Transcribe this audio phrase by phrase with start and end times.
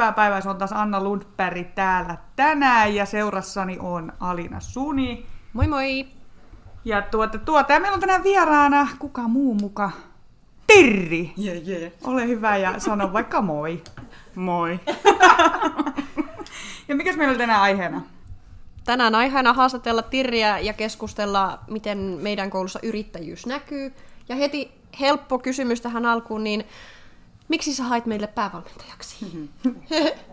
[0.00, 0.40] hyvää päivää.
[0.40, 5.26] Se on taas Anna Lundberg täällä tänään ja seurassani on Alina Suni.
[5.52, 6.06] Moi moi!
[6.84, 9.90] Ja tuota, tuota, ja meillä on tänään vieraana kuka muu muka?
[10.66, 11.32] Tirri!
[11.44, 11.92] Yeah, yeah.
[12.04, 13.82] Ole hyvä ja sano vaikka moi.
[14.34, 14.80] Moi.
[16.88, 18.02] ja mikäs meillä on tänään aiheena?
[18.84, 23.92] Tänään aiheena haastatella Tirriä ja keskustella, miten meidän koulussa yrittäjyys näkyy.
[24.28, 24.70] Ja heti
[25.00, 26.64] helppo kysymys tähän alkuun, niin
[27.50, 29.26] miksi sä hait meille päävalmentajaksi?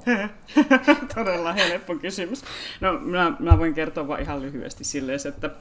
[1.15, 2.43] Todella helppo kysymys.
[2.81, 5.51] No, mä, mä voin kertoa vaan ihan lyhyesti silleen, että,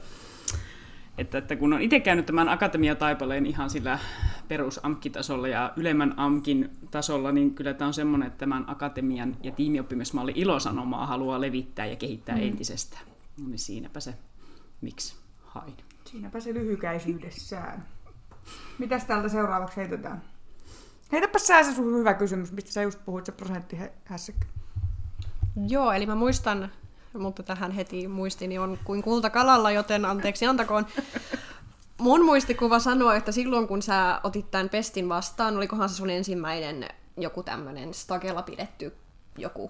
[1.17, 3.99] että, että kun on itse käynyt tämän akatemiataipaleen ihan sillä
[4.47, 4.79] perus
[5.11, 10.33] tasolla ja ylemmän AMKin tasolla, niin kyllä tämä on semmoinen, että tämän akatemian ja tiimioppimismalli
[10.35, 12.41] ilosanomaa haluaa levittää ja kehittää mm.
[12.41, 13.03] entisestään.
[13.41, 14.13] No niin siinäpä se,
[14.81, 15.73] miksi hain.
[16.05, 17.85] Siinäpä se lyhykäisyydessään.
[18.77, 20.21] Mitäs täältä seuraavaksi heitetään?
[21.11, 24.45] Heitäpä sä se sun hyvä kysymys, mistä sä just puhuit, se prosenttihässäkkä.
[25.67, 26.71] Joo, eli mä muistan,
[27.17, 30.85] mutta tähän heti muistini on kuin kultakalalla, joten anteeksi antakoon.
[31.97, 36.87] Mun muistikuva sanoo, että silloin kun sä otit tämän pestin vastaan, olikohan se sun ensimmäinen
[37.17, 38.95] joku tämmöinen stagella pidetty
[39.37, 39.69] joku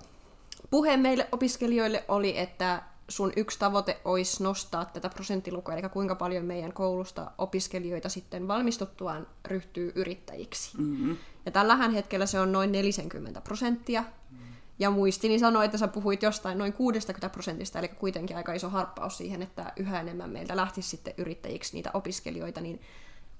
[0.69, 6.45] puhe meille opiskelijoille, oli, että sun yksi tavoite olisi nostaa tätä prosenttilukua, eli kuinka paljon
[6.45, 10.77] meidän koulusta opiskelijoita sitten valmistuttuaan ryhtyy yrittäjiksi.
[10.77, 11.17] Mm-hmm.
[11.45, 14.01] Ja tällähän hetkellä se on noin 40 prosenttia.
[14.01, 14.47] Mm-hmm.
[14.79, 19.17] Ja muistini sanoi, että sä puhuit jostain noin 60 prosentista, eli kuitenkin aika iso harppaus
[19.17, 22.81] siihen, että yhä enemmän meiltä lähtisi sitten yrittäjiksi niitä opiskelijoita, niin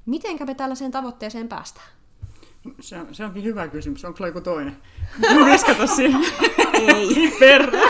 [0.06, 1.88] mitenkä me tällaiseen tavoitteeseen päästään?
[2.80, 4.06] Se, on, se onkin hyvä kysymys.
[4.06, 4.78] Onko joku toinen?
[5.52, 6.22] Viskata siihen.
[6.74, 7.36] Ei.
[7.40, 7.82] Perra.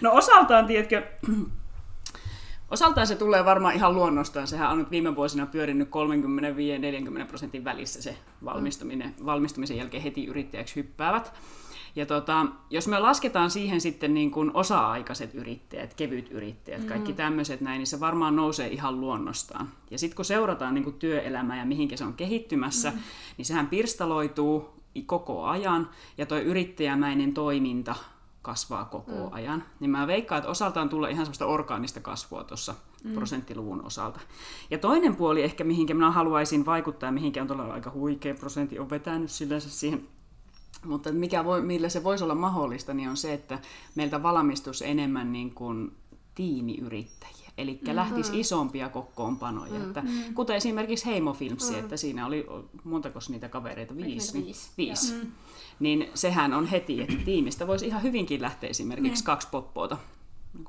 [0.00, 1.02] No osaltaan, tiedätkö,
[2.70, 4.46] Osaltaan se tulee varmaan ihan luonnostaan.
[4.46, 5.88] Sehän on nyt viime vuosina pyörinyt
[7.24, 9.14] 35-40 prosentin välissä se valmistuminen.
[9.24, 11.32] Valmistumisen jälkeen heti yrittäjäksi hyppäävät.
[11.96, 17.16] Ja tota, jos me lasketaan siihen sitten niin kuin osa-aikaiset yrittäjät, kevyt yrittäjät, kaikki mm.
[17.16, 19.68] tämmöiset näin, niin se varmaan nousee ihan luonnostaan.
[19.90, 22.98] Ja sitten kun seurataan niin kuin työelämää ja mihinkä se on kehittymässä, mm.
[23.36, 25.90] niin sehän pirstaloituu koko ajan.
[26.18, 27.94] Ja tuo yrittäjämäinen toiminta
[28.48, 29.32] kasvaa koko mm.
[29.32, 33.12] ajan, niin mä veikkaan, että osaltaan tulee ihan semmoista orgaanista kasvua tuossa mm.
[33.14, 34.20] prosenttiluvun osalta.
[34.70, 38.90] Ja toinen puoli ehkä, mihinkä minä haluaisin vaikuttaa, mihinkä on todella aika huikea prosentti, on
[38.90, 40.08] vetänyt sillänsä siihen
[40.84, 43.58] mutta mikä voi, millä se voisi olla mahdollista, niin on se, että
[43.94, 45.92] meiltä valmistus enemmän niin kuin
[46.34, 47.47] tiimiyrittäjiä.
[47.58, 47.96] Eli mm-hmm.
[47.96, 49.72] lähtisi isompia kokoonpanoja.
[49.72, 49.88] Mm-hmm.
[49.88, 50.02] Että,
[50.34, 51.84] kuten esimerkiksi Heimofilmsi, mm-hmm.
[51.84, 52.46] että siinä oli,
[52.84, 53.96] montako niitä kavereita?
[53.96, 54.32] Viisi.
[54.32, 54.70] Niin, viisi.
[54.76, 55.12] viisi.
[55.12, 55.32] Mm-hmm
[55.80, 59.26] niin sehän on heti, että tiimistä voisi ihan hyvinkin lähteä esimerkiksi mm.
[59.26, 59.96] kaksi poppoota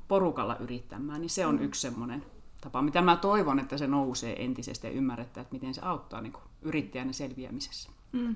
[0.07, 1.63] porukalla yrittämään, niin se on mm.
[1.63, 2.25] yksi semmoinen
[2.61, 6.33] tapa, mitä mä toivon, että se nousee entisestä ja ymmärretään, että miten se auttaa niin
[6.61, 7.89] yrittäjän selviämisessä.
[8.11, 8.35] Mm.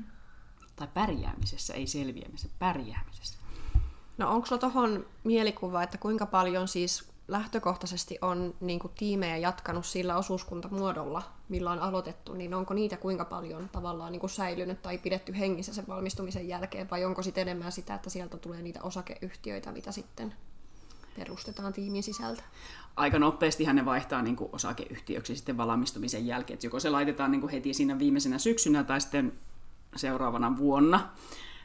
[0.75, 3.37] Tai pärjäämisessä, ei selviämisessä, pärjäämisessä.
[4.17, 9.85] No onko sulla tuohon mielikuva, että kuinka paljon siis lähtökohtaisesti on niin kuin, tiimejä jatkanut
[9.85, 14.97] sillä osuuskuntamuodolla, millä on aloitettu, niin onko niitä kuinka paljon tavallaan niin kuin säilynyt tai
[14.97, 19.71] pidetty hengissä sen valmistumisen jälkeen, vai onko sitten enemmän sitä, että sieltä tulee niitä osakeyhtiöitä,
[19.71, 20.33] mitä sitten
[21.17, 22.43] perustetaan tiimin sisältä?
[22.95, 27.41] Aika nopeasti ne vaihtaa niin kuin osakeyhtiöksi sitten valmistumisen jälkeen, että joko se laitetaan niin
[27.41, 29.33] kuin heti siinä viimeisenä syksynä tai sitten
[29.95, 31.09] seuraavana vuonna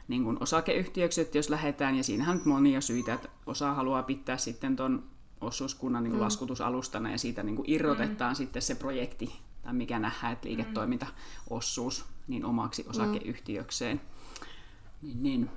[0.07, 4.75] niin kuin osakeyhtiöksi, jos lähdetään, ja siinähän on monia syitä, että osa haluaa pitää sitten
[4.75, 5.03] tuon
[5.41, 6.23] osuuskunnan niin kuin mm.
[6.23, 8.35] laskutusalustana ja siitä niin kuin irrotetaan mm.
[8.35, 12.89] sitten se projekti tai mikä nähdään, että liiketoimintaosuus niin omaksi mm.
[12.89, 14.01] osakeyhtiökseen.
[15.01, 15.49] Niin, niin.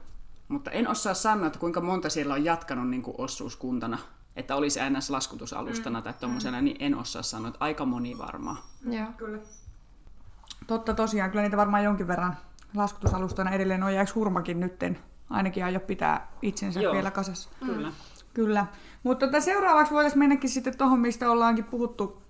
[0.49, 3.99] Mutta en osaa sanoa, että kuinka monta siellä on jatkanut niin kuin osuuskuntana,
[4.37, 5.11] että olisi ns.
[5.11, 6.03] laskutusalustana mm.
[6.03, 6.65] tai tuommoisena, mm.
[6.65, 8.59] niin en osaa sanoa, että aika moni varmaan.
[8.91, 9.39] Joo, kyllä.
[10.67, 12.37] Totta tosiaan, kyllä niitä varmaan jonkin verran
[12.75, 13.95] laskutusalustana edelleen on.
[13.95, 14.99] Jääkö Hurmakin nytten
[15.31, 17.51] ainakin aio pitää itsensä Joo, vielä kasassa?
[17.67, 17.93] Kyllä.
[18.35, 18.67] Kyllä.
[19.03, 22.23] Mutta tota, seuraavaksi voitaisiin mennäkin sitten tuohon, mistä ollaankin puhuttu,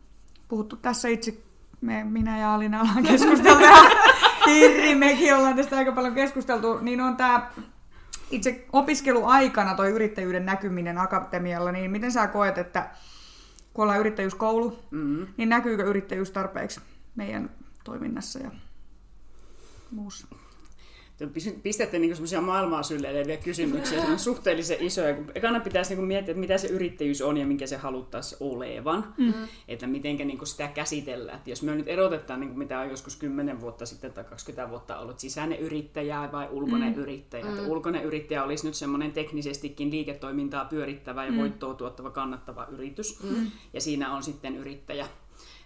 [0.48, 1.34] puhuttu tässä itse,
[1.80, 3.64] me, minä ja Alina ollaan keskusteltu,
[4.46, 7.50] Hirri, mekin ollaan tästä aika paljon keskusteltu, niin on tämä
[8.30, 12.90] itse opiskeluaikana toi yrittäjyyden näkyminen akatemialla, niin miten sä koet, että
[13.74, 15.26] kun ollaan yrittäjyyskoulu, mm-hmm.
[15.36, 16.80] niin näkyykö yrittäjyys tarpeeksi
[17.14, 17.50] meidän
[17.84, 18.50] toiminnassa ja
[19.90, 20.26] muussa?
[21.62, 25.16] Pistätte niin semmoisia maailmaa sylleileviä kysymyksiä, se on suhteellisen isoja.
[25.34, 29.48] Ekana pitäisi niin miettiä, että mitä se yrittäjyys on ja minkä se haluttaisiin olevan, mm-hmm.
[29.68, 31.38] että miten niin sitä käsitellään.
[31.38, 34.98] Että jos me nyt erotetaan, niin mitä on joskus 10 vuotta sitten tai 20 vuotta
[34.98, 37.02] ollut, sisäinen yrittäjä vai ulkoinen mm-hmm.
[37.02, 37.48] yrittäjä.
[37.48, 37.68] Että mm.
[37.68, 41.40] ulkoinen yrittäjä olisi nyt semmoinen teknisestikin liiketoimintaa pyörittävä ja mm-hmm.
[41.40, 43.22] voittoa tuottava kannattava yritys.
[43.22, 43.50] Mm-hmm.
[43.72, 45.06] Ja siinä on sitten yrittäjä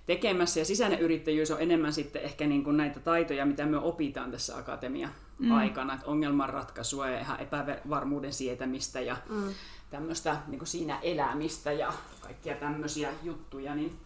[0.07, 0.61] tekemässä.
[0.61, 4.57] Ja sisäinen yrittäjyys on enemmän sitten ehkä niin kuin näitä taitoja, mitä me opitaan tässä
[4.57, 5.09] akatemia
[5.53, 5.95] aikana.
[5.95, 9.55] Että ongelmanratkaisua ja ihan epävarmuuden sietämistä ja mm.
[9.91, 13.75] tämmöistä niin kuin siinä elämistä ja kaikkia tämmöisiä juttuja.
[13.75, 13.97] Niin,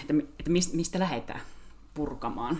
[0.00, 1.40] että, että mistä lähdetään
[1.94, 2.58] purkamaan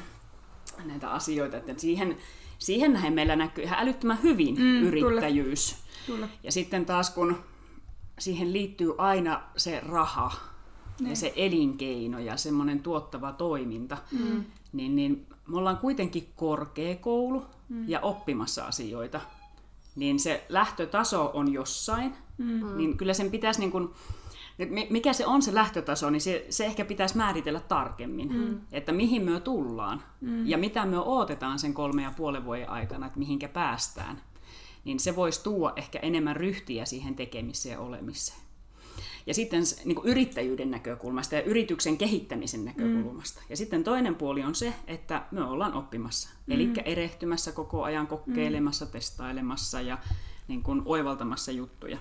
[0.84, 1.56] näitä asioita.
[1.56, 2.16] Että siihen,
[2.58, 5.70] siihen nähen meillä näkyy ihan älyttömän hyvin mm, yrittäjyys.
[5.72, 5.86] Kyllä.
[6.06, 6.28] Kyllä.
[6.42, 7.44] Ja sitten taas kun
[8.18, 10.32] siihen liittyy aina se raha
[11.00, 11.04] ne.
[11.04, 11.16] ja niin.
[11.16, 14.44] se elinkeino ja semmoinen tuottava toiminta, mm.
[14.72, 17.88] niin, niin me ollaan kuitenkin korkeakoulu mm.
[17.88, 19.20] ja oppimassa asioita.
[19.96, 22.76] Niin se lähtötaso on jossain, mm.
[22.76, 23.88] niin kyllä sen pitäisi niin kuin,
[24.90, 28.60] mikä se on se lähtötaso, niin se, se ehkä pitäisi määritellä tarkemmin, mm.
[28.72, 30.46] että mihin me tullaan mm.
[30.46, 34.22] ja mitä me odotetaan sen kolme ja puolen vuoden aikana, että mihinkä päästään.
[34.84, 38.45] Niin se voisi tuoda ehkä enemmän ryhtiä siihen tekemiseen ja olemiseen.
[39.26, 43.40] Ja sitten niin kuin yrittäjyyden näkökulmasta ja yrityksen kehittämisen näkökulmasta.
[43.40, 43.46] Mm.
[43.50, 46.28] Ja sitten toinen puoli on se, että me ollaan oppimassa.
[46.46, 46.52] Mm.
[46.54, 48.90] Eli erehtymässä koko ajan, kokeilemassa, mm.
[48.90, 49.98] testailemassa ja
[50.48, 51.98] niin kuin oivaltamassa juttuja.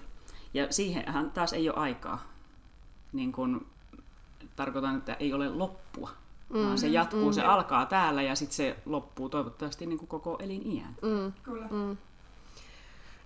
[0.53, 2.35] Ja siihenhän taas ei ole aikaa
[3.15, 3.65] niin kun,
[4.55, 6.09] tarkoitan, että ei ole loppua.
[6.49, 10.09] Mm, vaan se jatkuu, mm, se alkaa täällä ja sitten se loppuu toivottavasti niin kuin
[10.09, 10.95] koko eliniän.
[11.01, 11.67] Mm, Kyllä.
[11.71, 11.97] Mm.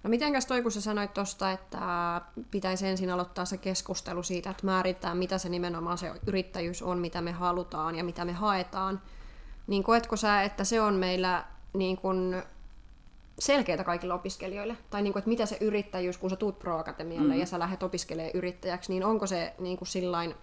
[0.04, 4.66] No mitenkäs toi, kun sä sanoit tuosta, että pitäisi ensin aloittaa se keskustelu siitä, että
[4.66, 9.02] määrittää, mitä se nimenomaan se yrittäjyys on, mitä me halutaan ja mitä me haetaan,
[9.68, 12.44] niin koetko sä, että se on meillä niin kun
[13.40, 14.78] selkeää kaikille opiskelijoille?
[14.90, 17.40] Tai niin kuin, että mitä se yrittäjyys, kun sä tuut Pro-akatemialle mm.
[17.40, 20.36] ja sä lähdet opiskelemaan yrittäjäksi, niin onko se niin kuin sillain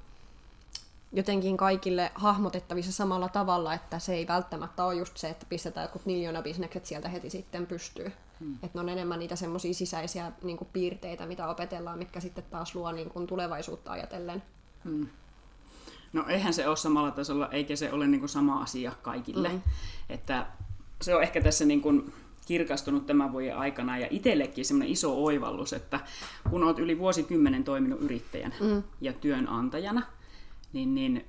[1.13, 6.03] jotenkin kaikille hahmotettavissa samalla tavalla, että se ei välttämättä ole just se, että pistetään jotkut
[6.43, 8.13] bisnekset sieltä heti sitten pystyy.
[8.41, 8.55] Hmm.
[8.55, 12.75] Että ne on enemmän niitä semmoisia sisäisiä niin kuin piirteitä, mitä opetellaan, mitkä sitten taas
[12.75, 14.43] luo niin kuin tulevaisuutta ajatellen.
[14.85, 15.09] Hmm.
[16.13, 19.51] No eihän se ole samalla tasolla, eikä se ole niin kuin sama asia kaikille.
[19.51, 19.63] Hmm.
[20.09, 20.47] Että
[21.03, 22.13] se on ehkä tässä niin kuin
[22.47, 26.01] kirkastunut tämän vuoden aikana ja itsellekin semmoinen iso oivallus, että
[26.51, 28.83] kun olet yli vuosikymmenen toiminut yrittäjänä mm.
[29.01, 30.03] ja työnantajana,
[30.73, 31.25] niin, niin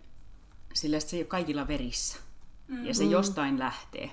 [0.73, 2.17] sillä se ei ole kaikilla verissä.
[2.67, 2.85] Mm.
[2.85, 3.11] Ja se mm.
[3.11, 4.11] jostain lähtee.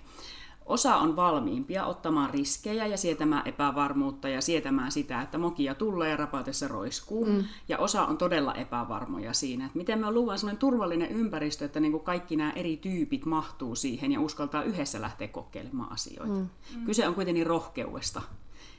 [0.66, 6.16] Osa on valmiimpia ottamaan riskejä ja sietämään epävarmuutta ja sietämään sitä, että mokia tulee ja
[6.16, 7.24] rapatessa roiskuu.
[7.24, 7.44] Mm.
[7.68, 11.92] Ja osa on todella epävarmoja siinä, että miten me luodaan sellainen turvallinen ympäristö, että niin
[11.92, 16.34] kuin kaikki nämä eri tyypit mahtuu siihen ja uskaltaa yhdessä lähteä kokeilemaan asioita.
[16.34, 16.48] Mm.
[16.76, 16.84] Mm.
[16.84, 18.22] Kyse on kuitenkin rohkeudesta,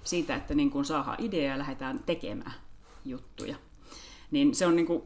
[0.03, 2.53] siitä, että niin kuin saadaan idea ja lähdetään tekemään
[3.05, 3.55] juttuja.
[4.31, 5.03] Niin se on niin kuin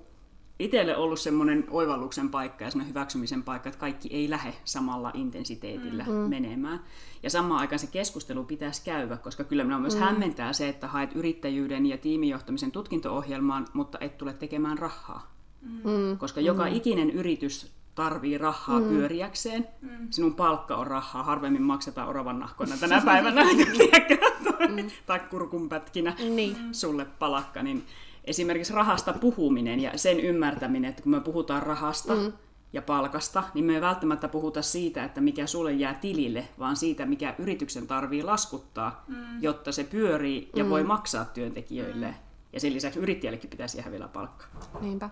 [0.60, 6.04] itselle ollut semmoinen oivalluksen paikka ja semmoinen hyväksymisen paikka, että kaikki ei lähde samalla intensiteetillä
[6.04, 6.14] mm.
[6.14, 6.80] menemään.
[7.24, 10.02] Ja samaan aikaan se keskustelu pitäisi käydä, koska kyllä minua myös mm.
[10.02, 15.34] hämmentää se, että haet yrittäjyyden ja tiimijohtamisen tutkinto-ohjelmaan, mutta et tule tekemään rahaa.
[15.62, 16.18] Mm.
[16.18, 16.76] Koska joka mm.
[16.76, 18.88] ikinen yritys tarvii rahaa mm.
[18.88, 19.68] pyöriäkseen.
[19.82, 20.08] Mm.
[20.10, 23.44] Sinun palkka on rahaa, harvemmin maksetaan oravan nahkoina tänä päivänä,
[24.70, 24.90] mm.
[25.06, 26.56] tai kurkunpätkinä niin.
[26.72, 27.64] sulle palakka.
[27.64, 27.84] Niin
[28.30, 32.34] esimerkiksi rahasta puhuminen ja sen ymmärtäminen, että kun me puhutaan rahasta mm.
[32.74, 37.06] ja palkasta, niin me ei välttämättä puhuta siitä, että mikä sulle jää tilille, vaan siitä,
[37.06, 39.16] mikä yrityksen tarvii laskuttaa, mm.
[39.42, 40.70] jotta se pyörii ja mm.
[40.70, 42.08] voi maksaa työntekijöille.
[42.08, 42.14] Mm.
[42.54, 44.46] Ja sen lisäksi yrittäjällekin pitäisi jäädä vielä palkka.
[44.82, 45.10] Niinpä.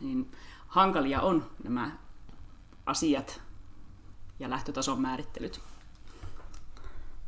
[0.00, 0.30] Niin
[0.66, 1.90] hankalia on nämä
[2.86, 3.40] asiat
[4.38, 5.60] ja lähtötason määrittelyt.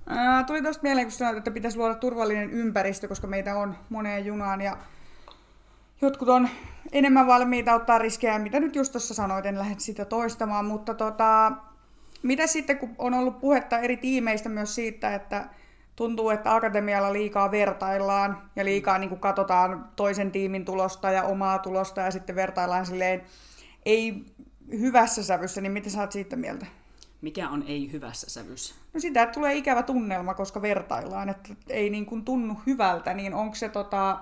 [0.06, 4.26] Ää, tuli tuosta mieleen, kun sanoit, että pitäisi luoda turvallinen ympäristö, koska meitä on moneen
[4.26, 4.76] junaan ja
[6.02, 6.48] jotkut on
[6.92, 11.52] enemmän valmiita ottaa riskejä, mitä nyt just tuossa sanoit, en lähde sitä toistamaan, mutta tota,
[12.22, 15.48] mitä sitten, kun on ollut puhetta eri tiimeistä myös siitä, että
[15.96, 21.58] tuntuu, että akatemialla liikaa vertaillaan ja liikaa niin kuin katsotaan toisen tiimin tulosta ja omaa
[21.58, 23.22] tulosta ja sitten vertaillaan silleen
[23.84, 24.24] ei
[24.70, 26.66] hyvässä sävyssä, niin mitä sä oot siitä mieltä?
[27.20, 28.74] Mikä on ei hyvässä sävyssä?
[28.94, 33.34] No sitä, että tulee ikävä tunnelma, koska vertaillaan, että ei niin kuin tunnu hyvältä, niin
[33.34, 34.18] onko se tota,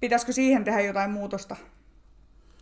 [0.00, 1.56] Pitäisikö siihen tehdä jotain muutosta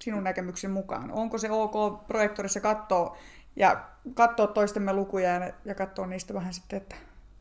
[0.01, 1.11] sinun näkemyksen mukaan?
[1.11, 3.17] Onko se ok projektorissa katsoa
[3.57, 6.97] ja katsoa toistemme lukuja ja, ja katsoa niistä vähän sitten, että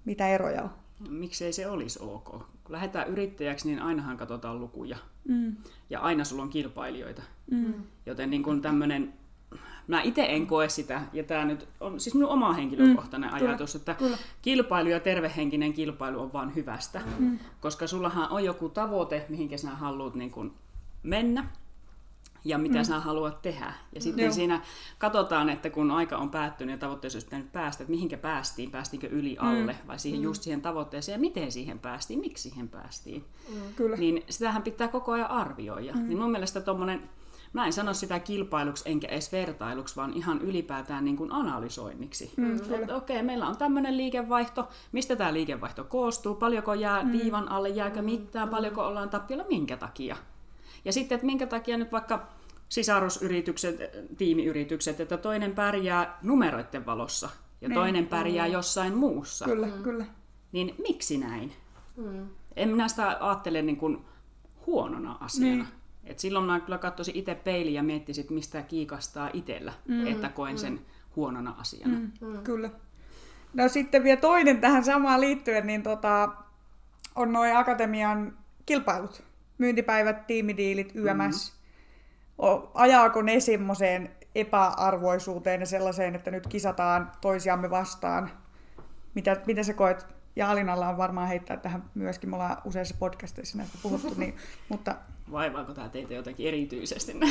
[0.06, 0.70] mitä eroja on?
[1.10, 2.30] Miksei se olisi ok?
[2.64, 4.98] Kun lähdetään yrittäjäksi, niin ainahan katsotaan lukuja.
[5.28, 5.56] Mm.
[5.90, 7.22] Ja aina sulla on kilpailijoita.
[7.52, 7.74] Mm.
[8.06, 9.14] Joten niin kuin tämmöinen
[9.88, 13.72] Mä itse en koe sitä, ja tämä nyt on siis minun oma henkilökohtainen mm, ajatus,
[13.72, 14.18] kyllä, että kyllä.
[14.42, 17.02] kilpailu ja tervehenkinen kilpailu on vaan hyvästä.
[17.20, 17.40] Mm.
[17.62, 20.54] Koska sullahan on joku tavoite, mihinkä sinä haluat niin kuin
[21.04, 21.50] mennä,
[22.46, 22.84] ja mitä mm.
[22.84, 23.74] sä haluat tehdä.
[23.96, 24.34] Ja sitten Joo.
[24.34, 24.62] siinä
[24.98, 29.08] katsotaan, että kun aika on päättynyt ja tavoitteeseen olisi pitänyt päästä, että mihinkä päästiin, päästiinkö
[29.08, 29.48] yli mm.
[29.48, 29.88] alle mm.
[29.88, 30.24] vai siihen mm.
[30.24, 33.26] just siihen tavoitteeseen ja miten siihen päästiin, miksi siihen päästiin.
[33.50, 33.74] Mm.
[33.76, 33.96] Kyllä.
[33.96, 35.94] Niin sitähän pitää koko ajan arvioida.
[35.94, 36.08] Mm.
[36.08, 37.10] Niin mun mielestä tuommoinen
[37.56, 42.34] mä en sano sitä kilpailuksi enkä edes vertailuksi, vaan ihan ylipäätään niin kuin analysoinniksi.
[42.38, 47.12] Mm, okei, okay, meillä on tämmöinen liikevaihto, mistä tämä liikevaihto koostuu, paljonko jää mm.
[47.12, 50.18] viivan alle, jääkö mitään, paljonko ollaan tappiolla, minkä takia.
[50.86, 52.28] Ja sitten, että minkä takia nyt vaikka
[52.70, 53.80] sisarusyritykset,
[54.18, 57.30] tiimiyritykset, että toinen pärjää numeroiden valossa
[57.62, 57.76] ja niin.
[57.76, 58.54] toinen pärjää mm.
[58.54, 59.46] jossain muussa.
[59.46, 59.84] Kyllä, mm.
[59.84, 60.06] kyllä.
[60.52, 61.52] Niin miksi näin?
[61.98, 62.30] Mm.
[62.56, 64.06] En minä sitä ajattele niin kuin
[64.66, 65.56] huonona asiana.
[65.56, 65.85] Niin.
[66.06, 70.08] Et silloin mä kyllä katsoisin itse peiliin ja miettisin, mistä kiikastaa itsellä, mm.
[70.08, 70.80] että koen sen mm.
[71.16, 72.00] huonona asiana.
[72.00, 72.12] Mm.
[72.22, 72.44] Mm.
[72.44, 72.70] Kyllä.
[73.54, 76.30] No sitten vielä toinen tähän samaan liittyen, niin tota,
[77.16, 79.24] on noin akatemian kilpailut.
[79.58, 81.54] Myyntipäivät, tiimidiilit, YMS.
[81.54, 82.68] Mm-hmm.
[82.74, 88.30] Ajaako ne semmoiseen epäarvoisuuteen ja sellaiseen, että nyt kisataan toisiamme vastaan?
[89.14, 90.08] Mitä, mitä sä koet?
[90.36, 94.36] Ja Alinalla on varmaan heittää tähän myöskin, me ollaan useissa podcasteissa näistä puhuttu, niin,
[94.70, 94.96] mutta...
[95.32, 97.14] Vaivaako tämä teitä jotenkin erityisesti?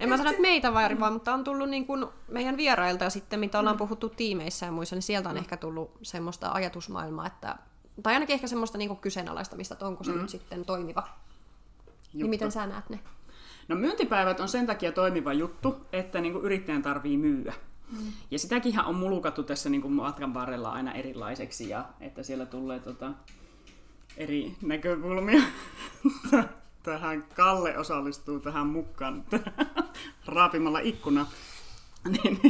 [0.00, 3.40] En mä sano, että meitä vaivaa, mutta on tullut niin kuin meidän vierailta ja sitten
[3.40, 5.38] mitä ollaan puhuttu tiimeissä ja muissa, niin sieltä on mm.
[5.38, 7.56] ehkä tullut semmoista ajatusmaailmaa, että,
[8.02, 10.20] tai ainakin ehkä semmoista niin kyseenalaistamista, että onko se mm.
[10.20, 11.02] nyt sitten toimiva.
[11.06, 12.08] Juttu.
[12.12, 12.98] Niin miten sä näet ne?
[13.68, 17.54] No myyntipäivät on sen takia toimiva juttu, että niin kuin yrittäjän tarvii myyä.
[17.90, 18.12] Mm.
[18.30, 22.80] Ja sitäkin on mulukattu tässä niin kuin matkan varrella aina erilaiseksi, ja että siellä tulee
[22.80, 23.12] tota,
[24.16, 25.42] eri näkökulmia.
[26.84, 29.24] tähän Kalle osallistuu tähän mukaan
[30.26, 31.26] raapimalla ikkuna.
[32.22, 32.40] niin,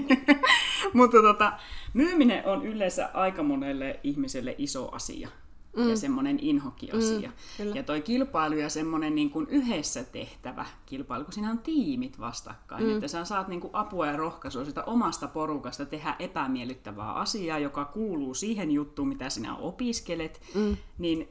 [0.94, 1.52] mutta tota,
[1.92, 5.28] myyminen on yleensä aika monelle ihmiselle iso asia
[5.76, 5.88] mm.
[5.88, 7.30] ja semmoinen inhokiasia.
[7.58, 12.20] Mm, ja toi kilpailu ja semmoinen niin kuin yhdessä tehtävä kilpailu, kun siinä on tiimit
[12.20, 12.94] vastakkain, mm.
[12.94, 17.84] että sä saat niin kuin apua ja rohkaisua sitä omasta porukasta tehdä epämiellyttävää asiaa, joka
[17.84, 20.76] kuuluu siihen juttuun, mitä sinä opiskelet, mm.
[20.98, 21.28] niin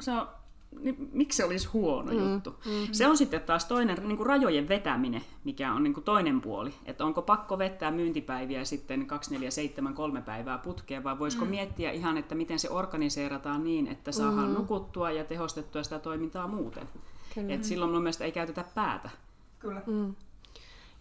[0.00, 0.28] se on
[0.80, 2.50] niin miksi se olisi huono mm, juttu?
[2.50, 2.88] Mm-hmm.
[2.92, 6.74] Se on sitten taas toinen niin kuin rajojen vetäminen, mikä on niin kuin toinen puoli.
[6.84, 11.50] Että onko pakko vettää myyntipäiviä sitten 2, 4, 7, 3 päivää putkeen, vai voisiko mm.
[11.50, 14.54] miettiä ihan, että miten se organiseerataan niin, että saadaan mm.
[14.54, 16.88] nukuttua ja tehostettua sitä toimintaa muuten.
[17.48, 19.10] Et silloin mun mielestä ei käytetä päätä.
[19.58, 19.82] Kyllä.
[19.86, 20.14] Mm.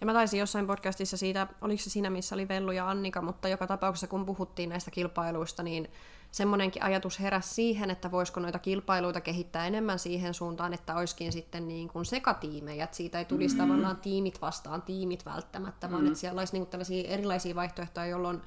[0.01, 3.47] Ja mä taisin jossain podcastissa siitä, oliko se siinä, missä oli Vellu ja Annika, mutta
[3.47, 5.87] joka tapauksessa kun puhuttiin näistä kilpailuista, niin
[6.31, 11.67] semmoinenkin ajatus heräsi siihen, että voisiko noita kilpailuita kehittää enemmän siihen suuntaan, että olisikin sitten
[11.67, 13.71] niin kuin sekatiimejä, että siitä ei tulisi mm-hmm.
[13.71, 15.95] tavallaan tiimit vastaan tiimit välttämättä, mm-hmm.
[15.95, 18.41] vaan että siellä olisi niin kuin tällaisia erilaisia vaihtoehtoja, jolloin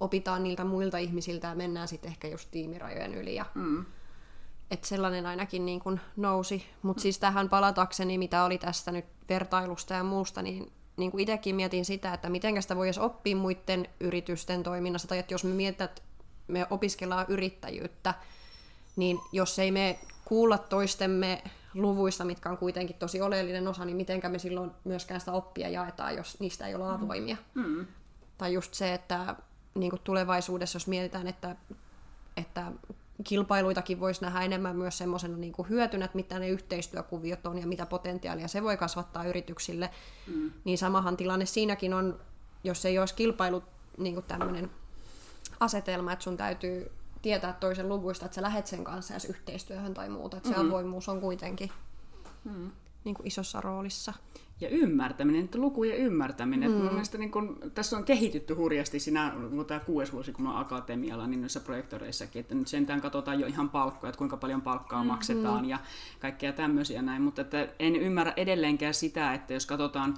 [0.00, 3.34] opitaan niiltä muilta ihmisiltä ja mennään sitten ehkä just tiimirajojen yli.
[3.34, 3.84] Ja mm.
[4.70, 6.66] Että sellainen ainakin niin kuin nousi.
[6.82, 11.56] Mutta siis tähän palatakseni, mitä oli tästä nyt vertailusta ja muusta, niin niin kuin itsekin
[11.56, 15.90] mietin sitä, että miten sitä voisi oppia muiden yritysten toiminnassa, tai että jos me mietitään,
[15.90, 16.02] että
[16.48, 18.14] me opiskellaan yrittäjyyttä,
[18.96, 21.42] niin jos ei me kuulla toistemme
[21.74, 26.16] luvuista, mitkä on kuitenkin tosi oleellinen osa, niin mitenkä me silloin myöskään sitä oppia jaetaan,
[26.16, 27.04] jos niistä ei ole mm.
[27.04, 27.36] avoimia.
[27.54, 27.86] Mm.
[28.38, 29.36] Tai just se, että
[29.74, 31.56] niin kuin tulevaisuudessa, jos mietitään, että,
[32.36, 32.72] että
[33.24, 37.86] kilpailuitakin voisi nähdä enemmän myös semmoisena niin hyötynä, että mitä ne yhteistyökuviot on ja mitä
[37.86, 39.90] potentiaalia se voi kasvattaa yrityksille,
[40.26, 40.50] mm.
[40.64, 42.20] niin samahan tilanne siinäkin on,
[42.64, 43.62] jos ei olisi kilpailu
[43.98, 44.70] niin tämmöinen
[45.62, 46.90] asetelma, että sun täytyy
[47.22, 50.36] tietää toisen luvuista, että sä lähet sen kanssa edes yhteistyöhön tai muuta.
[50.36, 50.54] Että mm.
[50.54, 51.70] se avoimuus on kuitenkin
[52.44, 52.70] mm.
[53.04, 54.12] niin kuin isossa roolissa.
[54.60, 56.70] Ja ymmärtäminen, että lukujen ymmärtäminen.
[56.70, 56.76] Mm.
[56.76, 60.56] Mun mielestä niin kun, tässä on kehitytty hurjasti siinä, kun tämä kuudes vuosi, kun on
[60.56, 64.98] akatemialla, niin noissa projektoreissakin, että nyt sentään katsotaan jo ihan palkkoja, että kuinka paljon palkkaa
[64.98, 65.12] mm-hmm.
[65.12, 65.78] maksetaan ja
[66.20, 67.22] kaikkea tämmöisiä näin.
[67.22, 70.14] Mutta että en ymmärrä edelleenkään sitä, että jos katsotaan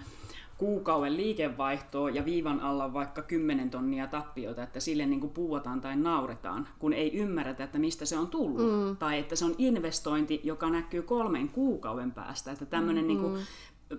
[0.58, 5.96] kuukauden liikevaihtoa ja viivan alla vaikka 10 tonnia tappiota, että sille niin kuin puuataan tai
[5.96, 8.88] nauretaan, kun ei ymmärretä, että mistä se on tullut.
[8.88, 8.96] Mm.
[8.96, 12.52] Tai että se on investointi, joka näkyy kolmen kuukauden päästä.
[12.52, 13.22] Että tämmöinen mm-hmm.
[13.22, 13.46] niin kuin,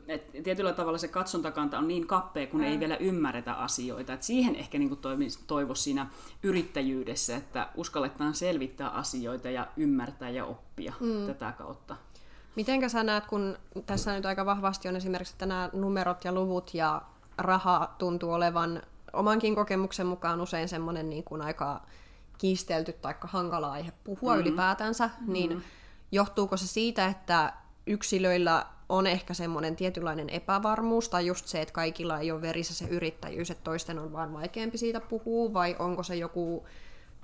[0.07, 2.65] et tietyllä tavalla se katsontakanta on niin kappea, kun mm.
[2.65, 4.13] ei vielä ymmärretä asioita.
[4.13, 4.97] Et siihen ehkä niin
[5.47, 6.07] toivoisi siinä
[6.43, 11.25] yrittäjyydessä, että uskalletaan selvittää asioita ja ymmärtää ja oppia mm.
[11.25, 11.95] tätä kautta.
[12.55, 16.74] Mitenkä sä näet, kun tässä nyt aika vahvasti on esimerkiksi, että nämä numerot ja luvut
[16.74, 17.01] ja
[17.38, 18.81] raha tuntuu olevan
[19.13, 21.81] omankin kokemuksen mukaan usein semmoinen niin kuin aika
[22.38, 24.47] kiistelty tai hankala aihe puhua mm-hmm.
[24.47, 25.65] ylipäätänsä, niin mm-hmm.
[26.12, 27.53] johtuuko se siitä, että
[27.88, 32.85] yksilöillä on ehkä semmoinen tietynlainen epävarmuus, tai just se, että kaikilla ei ole verissä se
[32.85, 36.65] yrittäjyys, että toisten on vaan vaikeampi siitä puhua, vai onko se joku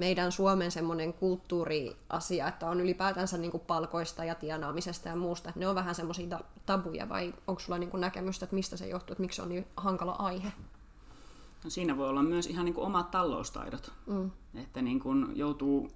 [0.01, 5.59] meidän Suomen semmoinen kulttuuriasia, että on ylipäätänsä niin kuin palkoista ja tienaamisesta ja muusta, että
[5.59, 9.13] ne on vähän semmoisia tabuja, vai onko sulla niin kuin näkemystä, että mistä se johtuu,
[9.13, 10.51] että miksi se on niin hankala aihe?
[11.63, 14.31] No siinä voi olla myös ihan niin kuin omat taloustaidot, mm.
[14.55, 15.91] että niin kuin joutuu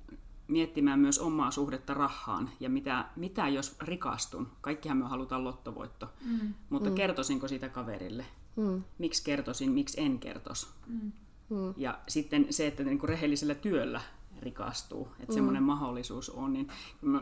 [0.47, 4.47] miettimään myös omaa suhdetta rahaan ja mitä, mitä jos rikastun.
[4.61, 6.53] Kaikkihan me halutaan lottovoitto, mm.
[6.69, 6.95] mutta mm.
[6.95, 8.25] kertoisinko sitä kaverille?
[8.55, 8.83] Mm.
[8.97, 10.69] Miksi kertoisin, miksi en kertos?
[10.87, 11.11] Mm.
[11.49, 11.73] Mm.
[11.77, 14.01] Ja sitten se, että niin kuin rehellisellä työllä
[14.41, 15.33] rikastuu, että mm.
[15.33, 16.67] semmoinen mahdollisuus on, niin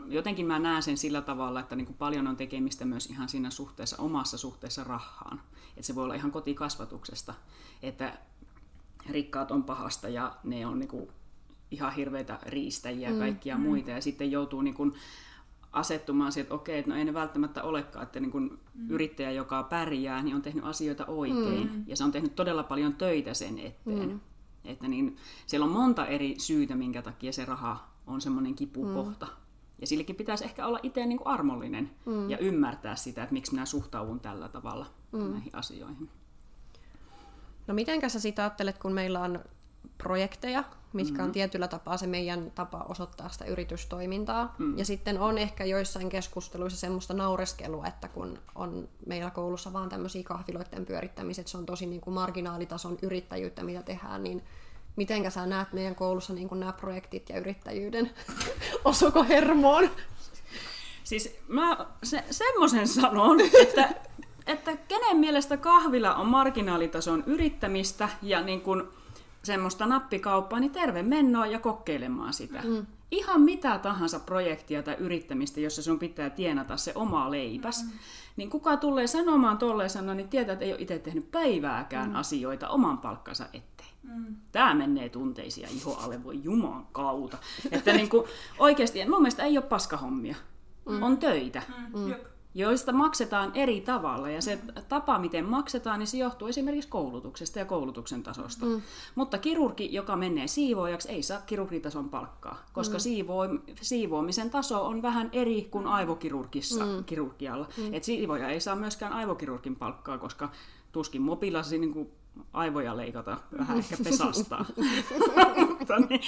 [0.08, 3.50] jotenkin mä näen sen sillä tavalla, että niin kuin paljon on tekemistä myös ihan siinä
[3.50, 5.40] suhteessa, omassa suhteessa rahaan.
[5.68, 7.34] Että se voi olla ihan kotikasvatuksesta,
[7.82, 8.18] että
[9.10, 11.08] rikkaat on pahasta ja ne on niin kuin
[11.70, 13.20] ihan hirveitä riistäjiä ja mm.
[13.20, 13.62] kaikkia mm.
[13.62, 14.94] muita, ja sitten joutuu niin kuin
[15.74, 18.90] asettumaan siihen, että okei, että no ei ne välttämättä olekaan, että niin kun mm.
[18.90, 21.84] yrittäjä, joka pärjää, niin on tehnyt asioita oikein, mm.
[21.86, 24.08] ja se on tehnyt todella paljon töitä sen eteen.
[24.08, 24.20] Mm.
[24.64, 25.16] Että niin,
[25.46, 29.26] siellä on monta eri syytä, minkä takia se raha on semmoinen kipukohta.
[29.26, 29.32] Mm.
[29.78, 32.30] Ja sillekin pitäisi ehkä olla itse niin kuin armollinen mm.
[32.30, 35.32] ja ymmärtää sitä, että miksi minä suhtaudun tällä tavalla mm.
[35.32, 36.10] näihin asioihin.
[37.66, 39.40] No mitenkä sä sitä ajattelet, kun meillä on
[39.98, 41.24] projekteja, mitkä mm-hmm.
[41.24, 44.54] on tietyllä tapaa se meidän tapa osoittaa sitä yritystoimintaa.
[44.58, 44.78] Mm.
[44.78, 50.22] Ja sitten on ehkä joissain keskusteluissa semmoista naureskelua, että kun on meillä koulussa vaan tämmöisiä
[50.22, 54.42] kahviloiden pyörittämiset, se on tosi niin kuin marginaalitason yrittäjyyttä, mitä tehdään, niin
[54.96, 58.10] mitenkä sä näet meidän koulussa niin kuin nämä projektit ja yrittäjyyden?
[58.84, 59.90] Osuko hermoon?
[61.04, 63.94] Siis mä se, semmoisen sanon, että,
[64.46, 68.82] että kenen mielestä kahvila on marginaalitason yrittämistä ja niin kuin,
[69.44, 72.62] semmoista nappikauppaa, niin terve mennoa ja kokeilemaan sitä.
[72.64, 72.86] Mm.
[73.10, 77.84] Ihan mitä tahansa projektia tai yrittämistä, jossa sun pitää tienata se oma leipäs.
[77.84, 77.90] Mm.
[78.36, 82.16] Niin kuka tulee sanomaan tolleen sanoa, niin tietää, että ei ole itse tehnyt päivääkään mm.
[82.16, 83.94] asioita oman palkkansa eteen.
[84.02, 84.36] Mm.
[84.52, 87.38] Tämä menee tunteisia ihoalle, voi juman kautta.
[87.70, 88.26] Että niin kuin,
[88.58, 90.36] oikeasti, mun mielestä ei ole paskahommia.
[90.88, 91.02] Mm.
[91.02, 91.62] On töitä.
[91.68, 92.00] Mm.
[92.00, 92.14] Mm
[92.54, 94.30] joista maksetaan eri tavalla.
[94.30, 94.58] Ja se
[94.88, 98.66] tapa, miten maksetaan, niin se johtuu esimerkiksi koulutuksesta ja koulutuksen tasosta.
[98.66, 98.82] Mm.
[99.14, 103.00] Mutta kirurgi, joka menee siivoojaksi, ei saa kirurgitason palkkaa, koska mm.
[103.00, 103.48] siivoo,
[103.80, 107.04] siivoamisen taso on vähän eri kuin aivokirurgissa mm.
[107.04, 107.68] kirurgialla.
[107.76, 107.94] Mm.
[107.94, 110.50] Et siivoja ei saa myöskään aivokirurgin palkkaa, koska
[110.92, 112.08] tuskin mopilasi niin kuin
[112.52, 114.64] aivoja leikata, vähän ehkä pesastaa.
[115.78, 116.20] mutta, niin,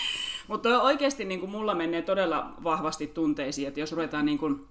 [0.49, 4.68] mutta oikeasti niin kuin mulla menee todella vahvasti tunteisiin, että jos ruvetaan niin kuin,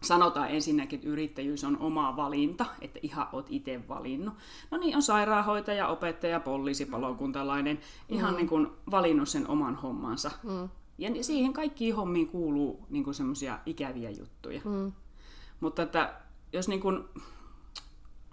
[0.00, 4.34] sanotaan ensinnäkin, että yrittäjyys on oma valinta, että ihan oot itse valinnut.
[4.70, 8.36] No niin, on sairaanhoitaja, opettaja, poliisi, palokuntalainen, ihan mm.
[8.36, 10.30] niin kuin valinnut sen oman hommansa.
[10.42, 10.68] Mm.
[10.98, 14.60] Ja siihen kaikkiin hommiin kuuluu niin semmoisia ikäviä juttuja.
[14.64, 14.92] Mm.
[15.60, 16.14] Mutta että
[16.52, 17.04] jos niin kuin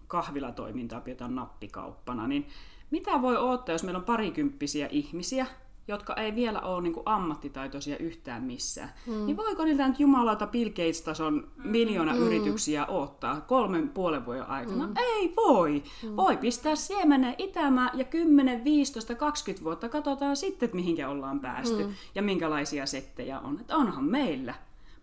[0.07, 2.47] kahvilatoimintaa pidetään nappikauppana, niin
[2.91, 5.47] mitä voi odottaa, jos meillä on parikymppisiä ihmisiä,
[5.87, 9.25] jotka ei vielä ole niin kuin ammattitaitoisia yhtään missään, mm.
[9.25, 12.19] niin voiko niitä nyt jumalata Bill Gates-tason miljoona mm.
[12.19, 14.87] yrityksiä ottaa kolmen puolen vuoden aikana?
[14.87, 14.93] Mm.
[14.97, 15.83] Ei voi!
[16.03, 16.15] Mm.
[16.15, 21.83] Voi pistää siemenen itämään ja 10, 15, 20 vuotta katsotaan sitten, että mihinkä ollaan päästy
[21.83, 21.93] mm.
[22.15, 23.59] ja minkälaisia settejä on.
[23.59, 24.53] Että onhan meillä.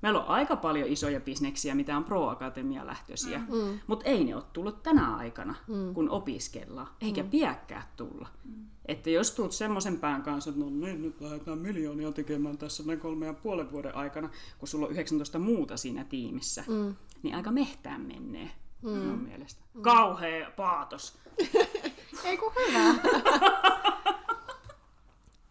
[0.04, 3.56] Meillä on aika paljon isoja bisneksiä, mitä on Pro-Akatemia lähtöisiä, mm.
[3.56, 3.78] mm.
[3.86, 5.94] mutta ei ne ole tullut tänä aikana, mm.
[5.94, 7.30] kun opiskellaan, eikä mm.
[7.30, 8.28] piäkkää tulla.
[8.44, 8.66] Mm.
[8.86, 13.00] Että jos tulet semmoisen pään kanssa, että no niin, nyt lähdetään miljoonia tekemään tässä näin
[13.00, 16.94] kolme ja puolen vuoden aikana, kun sulla on 19 muuta siinä tiimissä, mm.
[17.22, 18.50] niin aika mehtään menee
[18.82, 18.90] mm.
[18.90, 19.62] mun mielestä.
[19.74, 19.82] Mm.
[19.82, 21.18] Kauhea paatos.
[22.24, 22.94] Ei kun hyvä.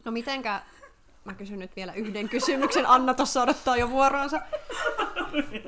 [0.05, 0.63] no mitenkä,
[1.25, 4.41] mä kysyn nyt vielä yhden kysymyksen, Anna tuossa odottaa jo vuoroansa.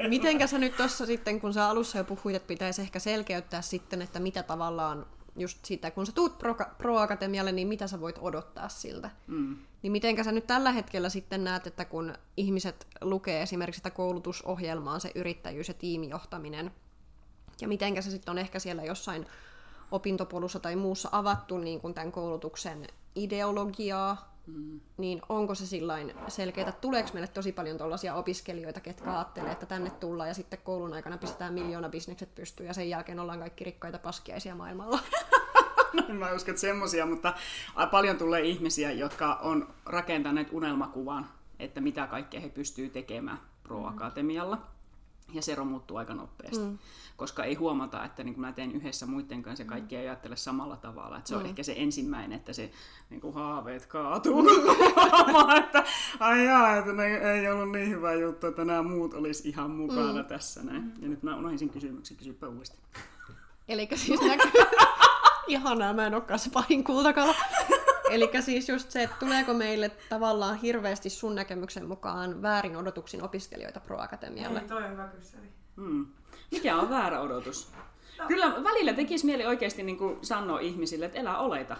[0.09, 4.01] Mitenkä sä nyt tuossa sitten, kun sä alussa jo puhuit, että pitäisi ehkä selkeyttää sitten,
[4.01, 8.69] että mitä tavallaan just sitä, kun sä tuut Pro, Pro-akatemialle, niin mitä sä voit odottaa
[8.69, 9.09] siltä.
[9.27, 9.57] Mm.
[9.81, 14.99] Niin mitenkä sä nyt tällä hetkellä sitten näet, että kun ihmiset lukee esimerkiksi sitä koulutusohjelmaa,
[14.99, 16.71] se yrittäjyys ja tiimijohtaminen,
[17.61, 19.27] ja mitenkä se sitten on ehkä siellä jossain
[19.91, 24.79] opintopolussa tai muussa avattu niin kuin tämän koulutuksen ideologiaa, Mm.
[24.97, 29.65] Niin onko se sillain selkeää, että tuleeko meille tosi paljon tuollaisia opiskelijoita, ketkä ajattelee, että
[29.65, 33.63] tänne tullaan ja sitten koulun aikana pistetään miljoona bisnekset pystyyn ja sen jälkeen ollaan kaikki
[33.63, 34.99] rikkaita paskiaisia maailmalla?
[36.19, 37.33] mä uskon, että semmosia, mutta
[37.91, 41.29] paljon tulee ihmisiä, jotka on rakentaneet unelmakuvan,
[41.59, 44.74] että mitä kaikkea he pystyy tekemään Pro-akatemialla.
[45.33, 46.77] Ja se romuttuu aika nopeasti, mm.
[47.15, 50.35] koska ei huomata, että niin kun mä teen yhdessä muiden kanssa ja kaikki ei ajattele
[50.35, 51.17] samalla tavalla.
[51.17, 51.49] Että se on mm.
[51.49, 52.71] ehkä se ensimmäinen, että se
[53.09, 54.43] niin kuin haaveet kaatuu.
[55.57, 55.83] että
[56.19, 60.21] ai jaa, että ne ei ollut niin hyvä juttu, että nämä muut olisi ihan mukana
[60.21, 60.25] mm.
[60.25, 60.83] tässä näin.
[60.83, 60.91] Mm.
[60.99, 62.83] Ja nyt mä unohdin kysymyksen, kysypä uudestaan.
[63.67, 64.51] Eli siis näkyy...
[65.47, 67.35] Ihanaa, mä en olekaan se pahin kultakala.
[68.11, 73.79] Eli siis just se, että tuleeko meille tavallaan hirveästi sun näkemyksen mukaan väärin odotuksin opiskelijoita
[73.79, 74.59] Pro-akatemialle?
[74.59, 75.49] Ei, toi on hyvä kysymys.
[75.75, 76.07] Hmm.
[76.51, 77.71] Mikä on väärä odotus?
[78.17, 78.27] No.
[78.27, 81.77] Kyllä välillä tekisi mieli oikeasti niin kuin sanoa ihmisille, että elä oleta.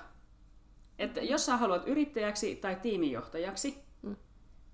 [0.99, 4.15] Että jos sä haluat yrittäjäksi tai tiimijohtajaksi, hmm.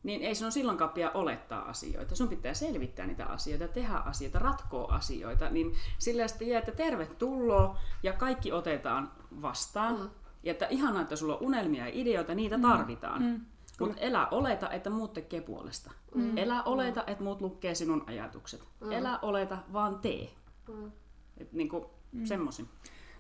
[0.03, 2.15] niin ei sinun silloinkaan pidä olettaa asioita.
[2.15, 5.49] Sun pitää selvittää niitä asioita, tehdä asioita, ratkoa asioita.
[5.49, 9.11] Niin sillä sitten jää, että tervetuloa ja kaikki otetaan
[9.41, 9.99] vastaan.
[9.99, 10.09] Mm.
[10.43, 12.63] Ja että ihanaa, että sulla on unelmia ja ideoita, niitä mm.
[12.63, 13.23] tarvitaan.
[13.23, 13.41] Mm.
[13.79, 15.91] Mutta elä oleta, että muut tekee puolesta.
[16.15, 16.37] Mm.
[16.37, 18.61] Elä oleta, että muut lukee sinun ajatukset.
[18.79, 18.91] Mm.
[18.91, 20.29] Elä oleta, vaan tee.
[20.67, 20.91] Mm.
[21.37, 22.25] Et niinku, mm.
[22.25, 22.69] semmosin.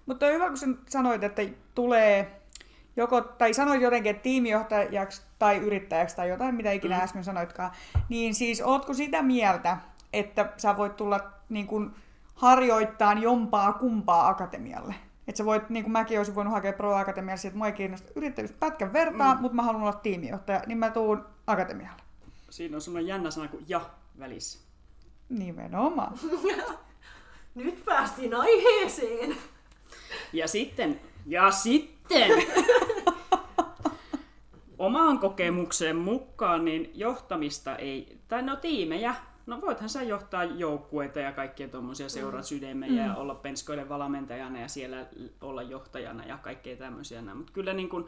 [0.05, 0.57] Mutta on hyvä, kun
[0.89, 1.41] sanoit, että
[1.75, 2.41] tulee
[2.95, 7.03] joko, tai sanoit jotenkin, että tiimijohtajaksi tai yrittäjäksi tai jotain, mitä ikinä mm.
[7.03, 7.71] äsken sanoitkaan,
[8.09, 9.77] niin siis ootko sitä mieltä,
[10.13, 11.95] että sä voit tulla niin kuin,
[12.35, 14.95] harjoittaa jompaa kumpaa akatemialle?
[15.27, 18.11] Että sä voit, niin kuin mäkin olisin voinut hakea Pro Akatemialle, että mua ei kiinnosta
[18.15, 19.41] yrittäjyys pätkän vertaa, mm.
[19.41, 22.01] mutta mä haluan olla tiimijohtaja, niin mä tuun akatemialle.
[22.49, 23.81] Siinä on semmoinen jännä sana kuin ja
[24.19, 24.59] välissä.
[25.29, 26.19] Nimenomaan.
[27.55, 29.37] Nyt päästiin aiheeseen.
[30.33, 32.31] Ja sitten, ja sitten,
[34.77, 39.15] omaan kokemukseen mukaan, niin johtamista ei, tai no tiimejä,
[39.51, 43.09] no voithan sä johtaa joukkueita ja kaikkia tuommoisia seuraa sydämejä mm.
[43.09, 45.05] ja olla penskoiden valmentajana ja siellä
[45.41, 47.35] olla johtajana ja kaikkea tämmöisiä.
[47.35, 48.07] Mutta kyllä niin kun,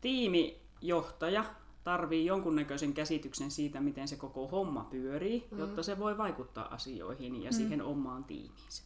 [0.00, 1.44] tiimijohtaja
[1.84, 5.58] tarvii jonkunnäköisen käsityksen siitä, miten se koko homma pyörii, mm.
[5.58, 7.56] jotta se voi vaikuttaa asioihin ja mm.
[7.56, 8.82] siihen omaan tiimiinsä.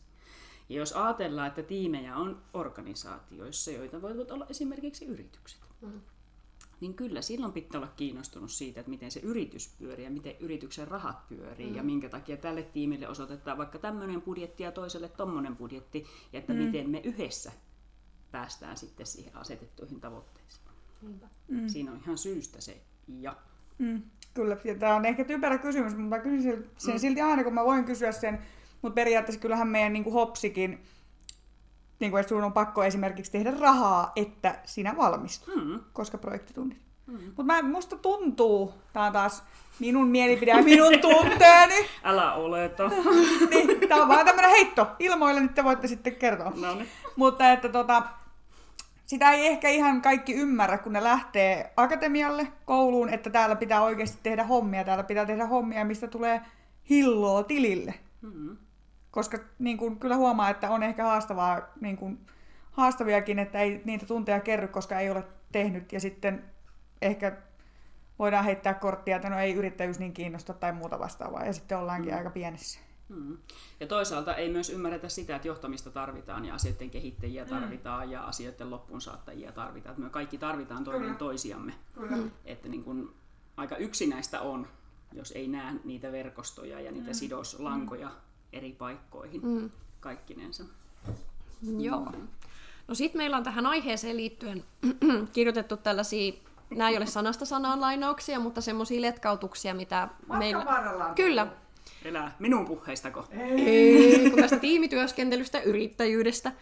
[0.69, 6.01] Ja jos ajatellaan, että tiimejä on organisaatioissa, joita voivat olla esimerkiksi yritykset, mm.
[6.83, 10.89] Niin kyllä silloin pitää olla kiinnostunut siitä, että miten se yritys pyörii ja miten yrityksen
[10.89, 11.77] rahat pyörii mm.
[11.77, 16.53] ja minkä takia tälle tiimille osoitetaan vaikka tämmöinen budjetti ja toiselle tommonen budjetti ja että
[16.53, 16.59] mm.
[16.59, 17.53] miten me yhdessä
[18.31, 20.67] päästään sitten siihen asetettuihin tavoitteisiin.
[21.49, 21.69] Mm.
[21.69, 22.81] Siinä on ihan syystä se
[23.21, 23.37] ja.
[23.79, 24.03] Mm.
[24.35, 26.99] Kyllä, tämä on ehkä typerä kysymys, mutta mä kysyn sen mm.
[26.99, 28.39] silti aina, kun mä voin kysyä sen,
[28.83, 30.83] mutta periaatteessa kyllähän meidän niin kuin hopsikin,
[32.03, 35.81] niin kuin, että sun on pakko esimerkiksi tehdä rahaa, että sinä valmistut, mm.
[35.93, 36.79] koska projektitunnit.
[37.07, 37.19] Mm.
[37.37, 39.43] Mutta musta tuntuu, tämä on taas
[39.79, 41.75] minun mielipide ja minun tunteeni.
[42.05, 42.91] Älä oleta.
[43.51, 44.87] niin, tämä on vaan tämmöinen heitto.
[44.99, 46.53] Ilmoille nyt te voitte sitten kertoa.
[46.61, 46.89] No niin.
[47.17, 48.03] Mutta että tota,
[49.07, 54.19] sitä ei ehkä ihan kaikki ymmärrä, kun ne lähtee akatemialle, kouluun, että täällä pitää oikeasti
[54.23, 54.85] tehdä hommia.
[54.85, 56.41] Täällä pitää tehdä hommia, mistä tulee
[56.91, 57.95] hilloa tilille.
[58.23, 58.57] Mm.
[59.13, 62.27] Koska niin kuin, kyllä huomaa, että on ehkä haastavaa, niin kuin,
[62.71, 65.93] haastaviakin, että ei niitä tunteja kerry, koska ei ole tehnyt.
[65.93, 66.45] Ja sitten
[67.03, 67.37] ehkä
[68.19, 71.45] voidaan heittää korttia, että no ei yrittäjyys niin kiinnosta tai muuta vastaavaa.
[71.45, 72.19] Ja sitten ollaankin mm.
[72.19, 72.81] aika pienessä.
[73.09, 73.39] Mm.
[73.81, 77.51] Ja toisaalta ei myös ymmärretä sitä, että johtamista tarvitaan ja asioiden kehittäjiä mm.
[77.51, 78.13] tarvitaan mm.
[78.13, 79.93] ja asioiden loppuun saattajia tarvitaan.
[79.93, 81.19] Että me kaikki tarvitaan toinen Kyllä.
[81.19, 81.75] toisiamme.
[81.95, 82.17] Kyllä.
[82.45, 83.15] Että niin kun
[83.57, 84.69] aika yksinäistä on,
[85.13, 87.15] jos ei näe niitä verkostoja ja niitä mm.
[87.15, 88.32] sidoslankoja mm.
[88.53, 89.71] Eri paikkoihin mm.
[90.01, 90.65] kaikkinensa.
[91.79, 92.13] Joo.
[92.89, 94.65] No sitten meillä on tähän aiheeseen liittyen
[95.33, 96.33] kirjoitettu tällaisia
[96.77, 100.67] nämä ei ole sanasta sanaan lainauksia, mutta semmoisia letkautuksia, mitä Matka meillä...
[101.15, 101.47] Kyllä,
[102.05, 103.27] Elää minun puheistako?
[103.31, 106.53] Ei, kun tästä tiimityöskentelystä, yrittäjyydestä.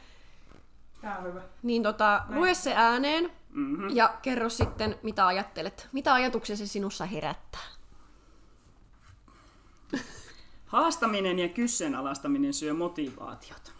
[1.00, 1.40] Tämä on hyvä.
[1.62, 3.88] Niin tota, lue se ääneen mm-hmm.
[3.96, 5.88] ja kerro sitten, mitä ajattelet.
[5.92, 7.60] Mitä ajatuksia se sinussa herättää?
[10.70, 13.70] Haastaminen ja kyseenalaistaminen syö motivaatiota.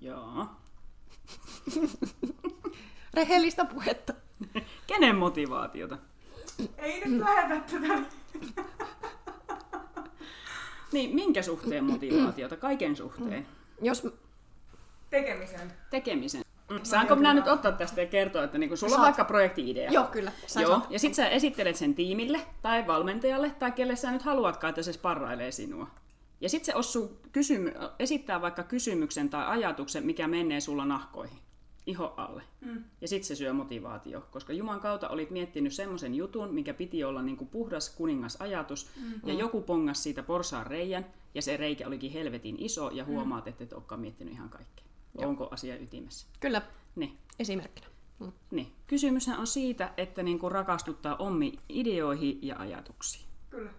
[0.00, 0.46] Joo.
[3.14, 4.14] Rehellistä puhetta.
[4.86, 5.98] Kenen motivaatiota?
[6.78, 7.98] Ei nyt lähetä tätä.
[10.92, 12.56] Niin, minkä suhteen motivaatiota?
[12.56, 13.46] Kaiken suhteen.
[13.82, 14.06] Jos...
[15.10, 15.72] Tekemisen.
[15.90, 16.44] Tekemisen.
[16.70, 16.80] Mm.
[16.82, 19.00] Saanko minä nyt ottaa tästä ja kertoa, että niinku, sulla Saat.
[19.00, 19.90] on vaikka projekti-idea.
[19.90, 20.32] Joo, kyllä.
[20.60, 20.80] Joo.
[20.90, 24.92] Ja sitten sä esittelet sen tiimille tai valmentajalle tai kelle sä nyt haluatkaan, että se
[24.92, 25.86] sparrailee sinua.
[26.40, 31.38] Ja sitten se osuu kysymy- esittää vaikka kysymyksen tai ajatuksen, mikä menee sulla nahkoihin
[31.86, 32.42] iho alle.
[32.60, 32.84] Mm.
[33.00, 37.22] Ja sitten se syö motivaatio, koska Juman kautta olit miettinyt semmoisen jutun, mikä piti olla
[37.22, 39.28] niin kuin puhdas kuningas ajatus, mm.
[39.28, 43.10] ja joku pongas siitä porsaan reijän, ja se reikä olikin helvetin iso, ja mm.
[43.10, 43.48] huomaat, mm.
[43.48, 44.85] että et olekaan miettinyt ihan kaikkea.
[45.18, 45.30] Joo.
[45.30, 46.26] Onko asia ytimessä?
[46.40, 46.62] Kyllä,
[46.96, 47.18] niin.
[47.38, 47.86] esimerkkinä.
[48.18, 48.32] Mm.
[48.50, 48.72] Niin.
[48.86, 53.24] Kysymyshän on siitä, että niin kuin rakastuttaa omiin ideoihin ja ajatuksiin.
[53.50, 53.70] Kyllä.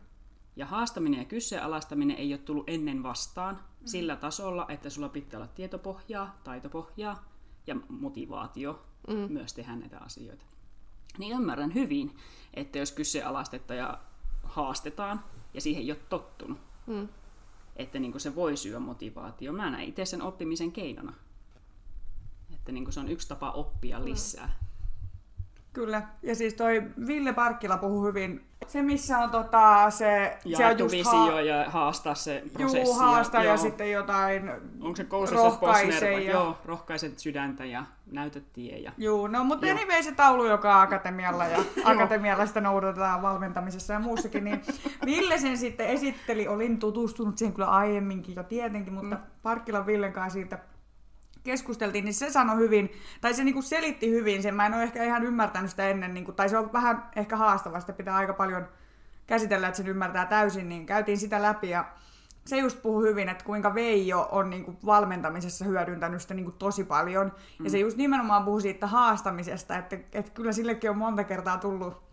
[0.56, 3.62] Ja haastaminen ja kyseenalaistaminen ei ole tullut ennen vastaan mm.
[3.86, 7.26] sillä tasolla, että sulla pitää olla tietopohjaa, taitopohjaa,
[7.68, 9.34] ja motivaatio mm.
[9.34, 10.46] myös tehdä näitä asioita.
[11.18, 12.16] Niin ymmärrän hyvin,
[12.54, 14.00] että jos kyseenalaistetta ja
[14.44, 15.24] haastetaan
[15.54, 17.08] ja siihen ei ole tottunut, mm.
[17.76, 19.54] että niin se voi syödä motivaatio.
[19.54, 21.14] Mä näen itse sen oppimisen keinona.
[22.68, 24.06] Että niin se on yksi tapa oppia mm.
[24.06, 24.50] lisää.
[25.74, 26.02] Kyllä.
[26.24, 28.46] Ja siis toi Ville Parkkila puhuu hyvin.
[28.68, 30.38] Se, missä on tota, se...
[30.40, 32.92] se on Jaettu just visio ja haastaa se prosessi.
[32.92, 33.58] Juu, haastaa ja, joo.
[33.58, 34.52] sitten jotain
[34.82, 35.04] Onko se
[35.60, 36.04] Posner?
[36.04, 38.78] ja- Joo, rohkaiset sydäntä ja näytät tie.
[38.78, 38.92] Ja...
[38.98, 39.78] Juu, no mutta Joo.
[39.78, 41.58] anyway se taulu, joka on akatemialla ja
[41.94, 44.62] akatemialla sitä noudatetaan valmentamisessa ja muussakin, niin
[45.06, 49.22] Ville sen sitten esitteli, olin tutustunut siihen kyllä aiemminkin jo tietenkin, mutta mm.
[49.44, 50.60] Parkkilan Villen kanssa siitä
[51.48, 55.04] keskusteltiin, niin se sanoi hyvin, tai se niinku selitti hyvin sen, mä en ole ehkä
[55.04, 58.68] ihan ymmärtänyt sitä ennen, niinku, tai se on vähän ehkä haastavaa, sitä pitää aika paljon
[59.28, 61.86] käsitellä, että sen ymmärtää täysin, niin käytiin sitä läpi ja
[62.46, 67.32] se just puhuu hyvin, että kuinka Veijo on niinku valmentamisessa hyödyntänyt sitä niinku tosi paljon.
[67.60, 67.66] Mm.
[67.66, 72.07] Ja se just nimenomaan puhuu siitä haastamisesta, että, että kyllä sillekin on monta kertaa tullut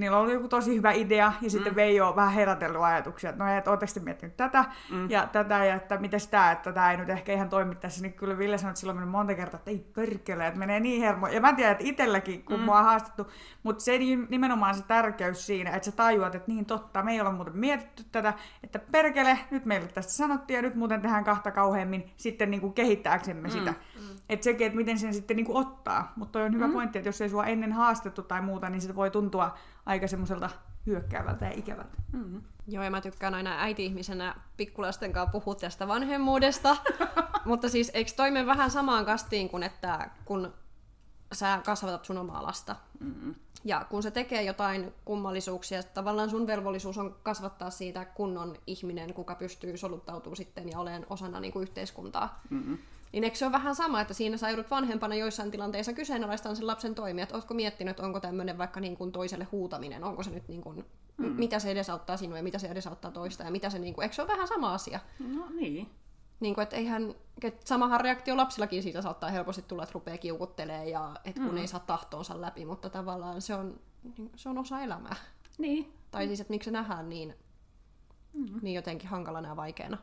[0.00, 3.56] niillä oli joku tosi hyvä idea, ja sitten Veijo on vähän herätellyt ajatuksia, että no,
[3.58, 5.10] että ootteko te miettinyt tätä mm.
[5.10, 8.12] ja tätä, ja että miten tämä, että tämä ei nyt ehkä ihan toimi tässä, niin
[8.12, 11.26] kyllä Ville sanoi, että silloin mennyt monta kertaa, että ei perkele, että menee niin hermo.
[11.26, 12.64] Ja mä tiedän, että itselläkin, kun mm.
[12.64, 13.26] mua on haastettu,
[13.62, 17.32] mutta se nimenomaan se tärkeys siinä, että sä tajuat, että niin totta, me ei olla
[17.32, 22.10] muuten mietitty tätä, että perkele, nyt meille tästä sanottiin, ja nyt muuten tehdään kahta kauheammin
[22.16, 23.52] sitten niin kuin kehittääksemme mm.
[23.52, 23.70] sitä.
[23.70, 24.16] Mm.
[24.28, 26.12] Että sekin, että miten sen sitten niin kuin ottaa.
[26.16, 26.72] Mutta on hyvä mm.
[26.72, 29.54] pointti, että jos ei sua ennen haastettu tai muuta, niin se voi tuntua
[29.86, 30.50] aika semmoiselta
[30.86, 31.96] hyökkäävältä ja ikävältä.
[32.12, 32.42] Mm.
[32.68, 36.76] Joo, ja mä tykkään aina äiti-ihmisenä pikkulasten kanssa puhua tästä vanhemmuudesta.
[37.44, 40.52] Mutta siis eikö toimen vähän samaan kastiin kuin, että kun
[41.32, 42.76] sä kasvatat sun omaa lasta.
[43.00, 43.34] Mm.
[43.64, 49.34] Ja kun se tekee jotain kummallisuuksia, tavallaan sun velvollisuus on kasvattaa siitä kunnon ihminen, kuka
[49.34, 52.40] pystyy soluttautumaan sitten ja olemaan osana niin kuin yhteiskuntaa.
[52.50, 52.78] Mm.
[53.12, 56.66] Niin eikö se ole vähän sama, että siinä sä joudut vanhempana joissain tilanteissa kyseenalaistamaan sen
[56.66, 60.48] lapsen toimia, että ootko miettinyt, onko tämmöinen vaikka niin kuin toiselle huutaminen, onko se nyt
[60.48, 60.84] niin kuin,
[61.16, 61.26] mm.
[61.26, 64.14] mitä se edesauttaa sinua ja mitä se edesauttaa toista ja mitä se niin kuin, eikö
[64.14, 65.00] se ole vähän sama asia?
[65.18, 65.90] No niin.
[66.40, 70.88] Niin kuin, että eihän, että samahan reaktio lapsillakin siitä saattaa helposti tulla, että rupeaa kiukuttelee
[70.88, 71.56] ja että kun mm.
[71.56, 73.80] ei saa tahtoonsa läpi, mutta tavallaan se on,
[74.18, 75.16] niin se on osa elämää.
[75.58, 75.92] Niin.
[76.10, 77.34] Tai siis, että miksi se nähdään niin,
[78.32, 78.60] mm.
[78.62, 79.98] niin jotenkin hankalana ja vaikeana.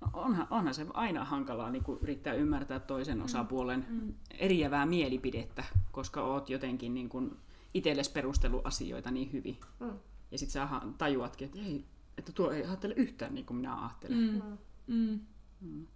[0.00, 4.14] No onhan, onhan se aina hankalaa niin yrittää ymmärtää toisen osapuolen mm.
[4.38, 7.36] eriävää mielipidettä, koska oot jotenkin niin kuin
[7.74, 9.58] itsellesi perustellut asioita niin hyvin.
[9.80, 9.92] Mm.
[10.30, 11.84] Ja sit sä tajuatkin, että, ei,
[12.18, 14.42] että tuo ei ajattele yhtään niin kuin minä ajattelen.
[14.86, 15.20] Mm.
[15.60, 15.86] Mm.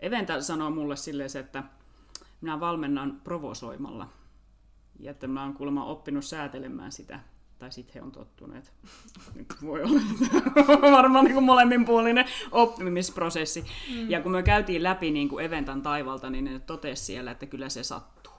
[0.00, 1.64] Eventa sanoo mulle silleen, se, että
[2.40, 4.08] minä valmennan provosoimalla.
[5.00, 7.20] Ja että mä oon kuulemma oppinut säätelemään sitä.
[7.58, 8.72] Tai sitten he on tottuneet.
[9.34, 10.00] Nyt voi olla
[10.96, 13.64] varmaan niin kuin molemminpuolinen oppimisprosessi.
[13.94, 14.10] Mm.
[14.10, 17.68] Ja kun me käytiin läpi niin kuin Eventan taivalta, niin ne totesi siellä, että kyllä
[17.68, 18.32] se sattuu.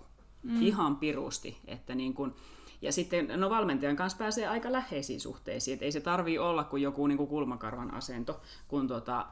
[0.44, 0.62] Mm.
[0.62, 1.58] Ihan pirusti.
[1.66, 2.34] Että niin kuin,
[2.82, 5.74] ja sitten no valmentajan kanssa pääsee aika läheisiin suhteisiin.
[5.74, 9.26] Että ei se tarvii olla kuin joku niin kuin kulmakarvan asento, kun tota,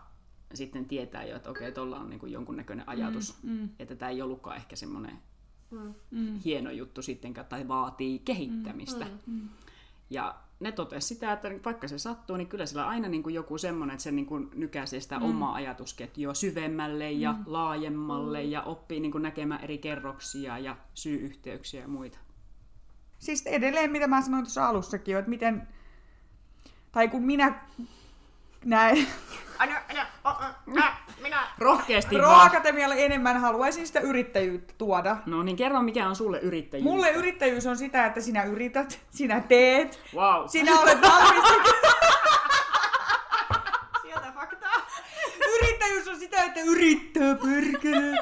[0.54, 3.44] sitten tietää jo, että okei, tuolla on niin kuin jonkunnäköinen ajatus.
[3.44, 3.70] Mm, mm.
[3.80, 5.20] Että tämä ei ollutkaan ehkä semmoinen
[6.12, 6.36] mm.
[6.46, 9.06] hieno juttu sittenkään, tai vaatii kehittämistä.
[9.06, 9.50] Mm, mm.
[10.10, 13.58] Ja ne totesi sitä, että vaikka se sattuu, niin kyllä sillä aina niin kuin joku
[13.58, 15.26] semmoinen, että se niin kuin nykäisee sitä mm.
[15.26, 17.44] omaa ajatusketjua syvemmälle ja mm.
[17.46, 18.50] laajemmalle mm.
[18.50, 22.18] ja oppii niin kuin näkemään eri kerroksia ja syy-yhteyksiä ja muita.
[23.20, 25.68] Siis edelleen, mitä mä sanoin tuossa alussakin että miten,
[26.92, 27.60] tai kun minä
[28.66, 29.08] näin,
[31.36, 31.48] minä.
[31.58, 32.48] Rohkeasti Pro vaan.
[32.48, 35.18] Akatemialle enemmän haluaisin sitä yrittäjyyttä tuoda.
[35.26, 36.84] No niin kerro, mikä on sulle yrittäjyys.
[36.84, 40.48] Mulle yrittäjyys on sitä, että sinä yrität, sinä teet, Wow.
[40.48, 41.44] sinä olet valmis.
[44.02, 44.88] Sieltä faktaa.
[45.56, 48.18] Yrittäjyys on sitä, että yrittää perkele.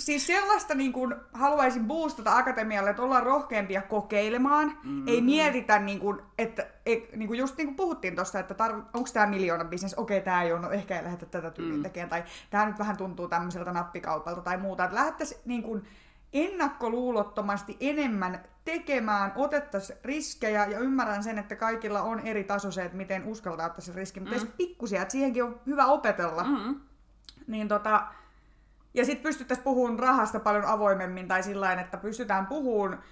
[0.00, 4.78] Siis sellaista niin kuin haluaisin boostata akatemialle, että ollaan rohkeampia kokeilemaan.
[4.84, 5.08] Mm.
[5.08, 8.84] Ei mietitä, niin kuin, että ei, niin kuin just niin kuin puhuttiin tuosta, että tarv-
[8.94, 11.82] onko tämä miljoona bisnes, okei tämä ei ole, no ehkä ei lähdetä tätä tyyliin mm.
[11.82, 14.84] tekemään, tai tämä nyt vähän tuntuu tämmöiseltä nappikaupalta tai muuta.
[14.84, 15.84] Että lähdettäisiin niin kuin
[16.32, 22.96] ennakkoluulottomasti enemmän tekemään, otettaisiin riskejä ja ymmärrän sen, että kaikilla on eri taso se, että
[22.96, 24.52] miten uskaltaa ottaa se riski, mutta mm.
[24.56, 26.44] pikkusia, että siihenkin on hyvä opetella.
[26.44, 26.80] Mm.
[27.46, 28.06] Niin tota,
[28.94, 33.02] ja sitten pystyttäisiin puhumaan rahasta paljon avoimemmin tai sillä että pystytään puhumaan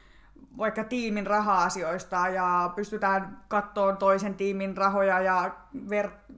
[0.59, 5.51] vaikka tiimin raha-asioista ja pystytään kattoon toisen tiimin rahoja ja
[5.88, 6.35] ver-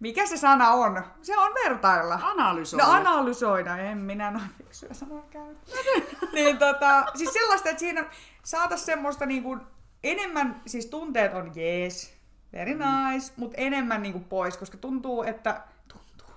[0.00, 1.02] mikä se sana on?
[1.22, 2.20] Se on vertailla.
[2.22, 2.84] Analysoida.
[2.86, 5.54] No analysoida, en minä noin fiksuja sanoja käy.
[6.34, 8.04] niin tota, siis sellaista, että siinä
[8.42, 9.58] saataisiin semmoista niinku
[10.04, 12.14] enemmän, siis tunteet on jees,
[12.52, 16.36] very nice, mutta enemmän niinku pois, koska tuntuu, että tuntuu.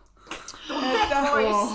[1.03, 1.21] Että,
[1.53, 1.73] Oh.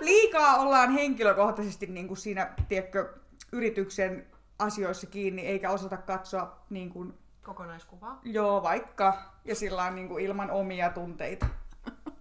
[0.00, 3.14] Liikaa ollaan henkilökohtaisesti niinku siinä, tiedätkö,
[3.52, 4.26] yrityksen
[4.58, 8.20] asioissa kiinni, eikä osata katsoa niin kuin, Kokonaiskuvaa.
[8.24, 11.46] joo, vaikka, ja sillä niin kuin ilman omia tunteita.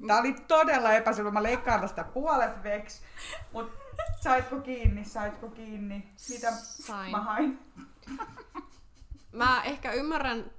[0.07, 1.31] Tämä oli todella epäselvä.
[1.31, 3.01] Mä leikkaan tästä puolet veks.
[3.53, 3.83] Mutta
[4.21, 6.07] Saitko kiinni, saitko kiinni?
[6.29, 7.11] Mitä Sain.
[7.11, 7.59] mä hain?
[9.31, 10.51] Mä ehkä ymmärrän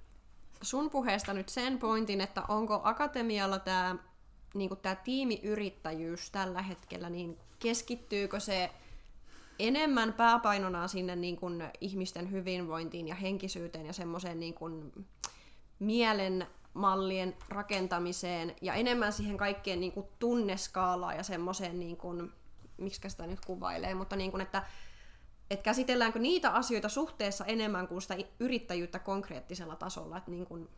[0.63, 3.97] sun puheesta nyt sen pointin, että onko akatemialla tämä
[4.55, 8.71] niinku tää tiimiyrittäjyys tällä hetkellä, niin keskittyykö se
[9.59, 15.07] enemmän pääpainona sinne niin kuin ihmisten hyvinvointiin ja henkisyyteen ja semmoiseen niin kuin
[15.79, 22.33] mielen mallien rakentamiseen ja enemmän siihen kaikkeen niin kuin tunneskaalaan ja semmoiseen, niin kuin,
[22.77, 24.63] miksi sitä nyt kuvailee, mutta niin kuin, että
[25.51, 30.69] et käsitelläänkö niitä asioita suhteessa enemmän kuin sitä yrittäjyyttä konkreettisella tasolla, että niin kuin,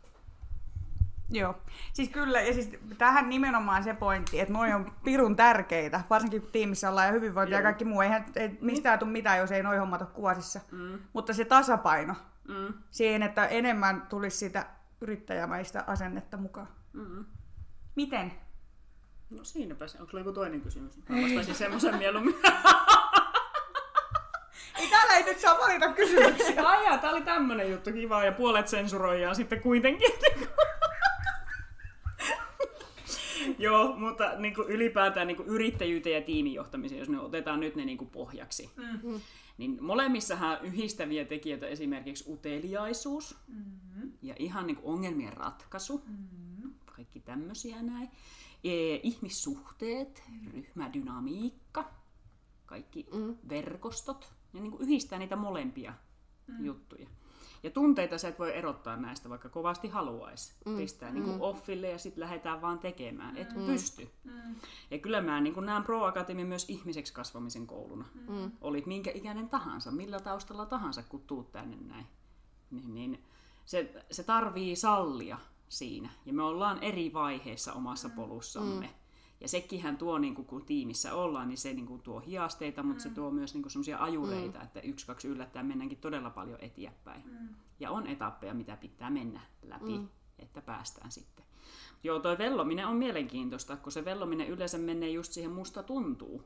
[1.30, 1.54] Joo.
[1.92, 6.50] Siis kyllä, ja siis tähän nimenomaan se pointti, että noi on pirun tärkeitä, varsinkin kun
[6.52, 7.62] tiimissä ollaan ja hyvinvointi ja Joo.
[7.64, 8.00] kaikki muu.
[8.00, 10.60] Eihän ei mistään tule mitään, jos ei noi hommat ole kuosissa.
[10.72, 10.98] Mm.
[11.12, 12.14] Mutta se tasapaino
[12.48, 12.74] Mm.
[12.90, 14.66] siihen, että enemmän tulisi sitä
[15.00, 16.68] yrittäjämäistä asennetta mukaan.
[16.92, 17.24] Mm.
[17.94, 18.32] Miten?
[19.30, 19.98] No siinäpä se.
[19.98, 20.98] Onko sulla joku toinen kysymys?
[21.08, 22.34] Mä vastaisin semmoisen mieluummin.
[24.78, 26.62] Ei täällä ei nyt saa valita kysymyksiä.
[26.68, 30.10] Ai jaa, tää oli tämmönen juttu, kiva, ja puolet sensuroidaan sitten kuitenkin.
[33.66, 37.84] Joo, mutta niin kuin ylipäätään niin kuin yrittäjyyteen ja tiimijohtamiseen, jos ne otetaan nyt ne
[37.84, 39.20] niin kuin pohjaksi, mm.
[39.58, 44.12] niin molemmissahan on yhdistäviä tekijöitä esimerkiksi uteliaisuus mm-hmm.
[44.22, 46.72] ja ihan niin kuin ongelmien ratkaisu, mm-hmm.
[46.96, 48.08] kaikki tämmöisiä näin.
[48.64, 51.90] E, ihmissuhteet, ryhmädynamiikka,
[52.66, 53.36] kaikki mm.
[53.48, 55.94] verkostot, ja niin kuin yhdistää niitä molempia
[56.46, 56.64] mm.
[56.64, 57.08] juttuja.
[57.62, 60.54] Ja tunteita sä et voi erottaa näistä, vaikka kovasti haluaisi.
[60.66, 60.76] Mm.
[60.76, 63.36] Pistää niin kuin offille ja sitten lähdetään vaan tekemään.
[63.36, 63.66] Et mm.
[63.66, 64.10] pysty.
[64.24, 64.54] Mm.
[64.90, 68.04] Ja kyllä mä niin kuin näen Pro Academy myös ihmiseksi kasvamisen kouluna.
[68.28, 68.50] Mm.
[68.60, 72.06] Olit minkä ikäinen tahansa, millä taustalla tahansa, kun tuut tänne näin.
[72.70, 73.24] Niin, niin
[73.64, 75.38] se, se tarvii sallia
[75.68, 76.08] siinä.
[76.26, 78.86] Ja me ollaan eri vaiheissa omassa polussamme.
[78.86, 79.05] Mm.
[79.40, 83.04] Ja sekinhän tuo, niin kuin, kun tiimissä ollaan, niin se niin kuin, tuo hiasteita, mutta
[83.04, 83.08] mm.
[83.08, 84.64] se tuo myös niin sellaisia ajureita, mm.
[84.64, 87.22] että yksi, kaksi yllättäen mennäänkin todella paljon eteenpäin.
[87.26, 87.48] Mm.
[87.80, 90.08] Ja on etappeja, mitä pitää mennä läpi, mm.
[90.38, 91.44] että päästään sitten.
[92.04, 96.42] Joo, toi vellominen on mielenkiintoista, kun se vellominen yleensä menee just siihen musta tuntuu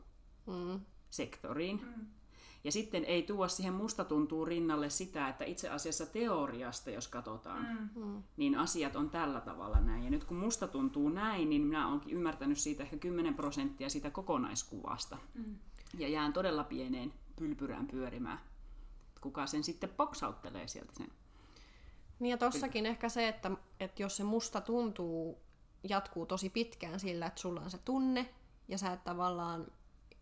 [0.46, 0.80] mm.
[1.10, 1.80] sektoriin.
[1.96, 2.06] Mm.
[2.64, 7.90] Ja sitten ei tuo siihen musta tuntuu rinnalle sitä, että itse asiassa teoriasta, jos katsotaan,
[7.96, 8.22] mm.
[8.36, 10.04] niin asiat on tällä tavalla näin.
[10.04, 14.10] Ja nyt kun musta tuntuu näin, niin minä olenkin ymmärtänyt siitä ehkä 10 prosenttia siitä
[14.10, 15.18] kokonaiskuvasta.
[15.34, 15.56] Mm.
[15.98, 18.40] Ja jään todella pieneen pylpyrään pyörimään.
[19.20, 21.08] Kuka sen sitten poksauttelee sieltä sen?
[22.18, 25.38] Niin ja tossakin ehkä se, että, että jos se musta tuntuu,
[25.88, 28.34] jatkuu tosi pitkään sillä, että sulla on se tunne,
[28.68, 29.66] ja sä et tavallaan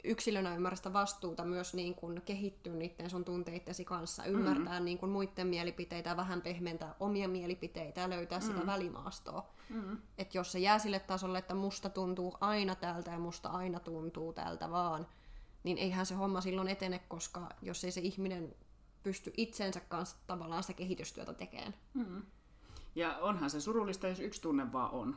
[0.05, 4.85] yksilönä ymmärrä sitä vastuuta myös niin kuin kehittyä niiden sun tunteittesi kanssa, ymmärtää mm-hmm.
[4.85, 8.55] niin kuin muiden mielipiteitä, vähän pehmentää omia mielipiteitä ja löytää mm-hmm.
[8.55, 9.51] sitä välimaastoa.
[9.69, 9.99] Mm-hmm.
[10.19, 14.33] Että jos se jää sille tasolle, että musta tuntuu aina tältä ja musta aina tuntuu
[14.33, 15.07] tältä vaan,
[15.65, 18.55] niin eihän se homma silloin etene, koska jos ei se ihminen
[19.03, 21.75] pysty itsensä kanssa tavallaan sitä kehitystyötä tekemään.
[21.95, 22.23] Mm.
[22.95, 25.17] Ja onhan se surullista, jos yksi tunne vaan on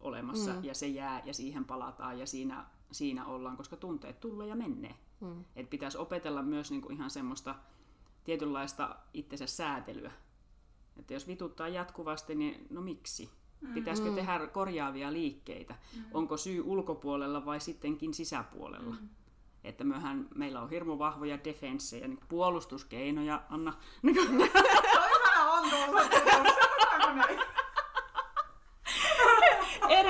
[0.00, 0.64] olemassa mm.
[0.64, 4.94] ja se jää ja siihen palataan ja siinä, siinä ollaan, koska tunteet tulee ja menee.
[5.20, 5.44] Mm.
[5.56, 7.54] Et pitäisi opetella myös niinku ihan semmoista
[8.24, 10.12] tietynlaista itsensä säätelyä.
[10.96, 13.30] Että jos vituttaa jatkuvasti, niin no miksi?
[13.74, 14.14] Pitäisikö mm.
[14.14, 15.74] tehdä korjaavia liikkeitä?
[15.96, 16.04] Mm.
[16.14, 18.94] Onko syy ulkopuolella vai sittenkin sisäpuolella?
[19.00, 19.08] Mm.
[19.64, 23.72] Että myöhän, meillä on hirmu vahvoja defenssejä, niin puolustuskeinoja, Anna.
[24.94, 27.44] Toisena on tullut.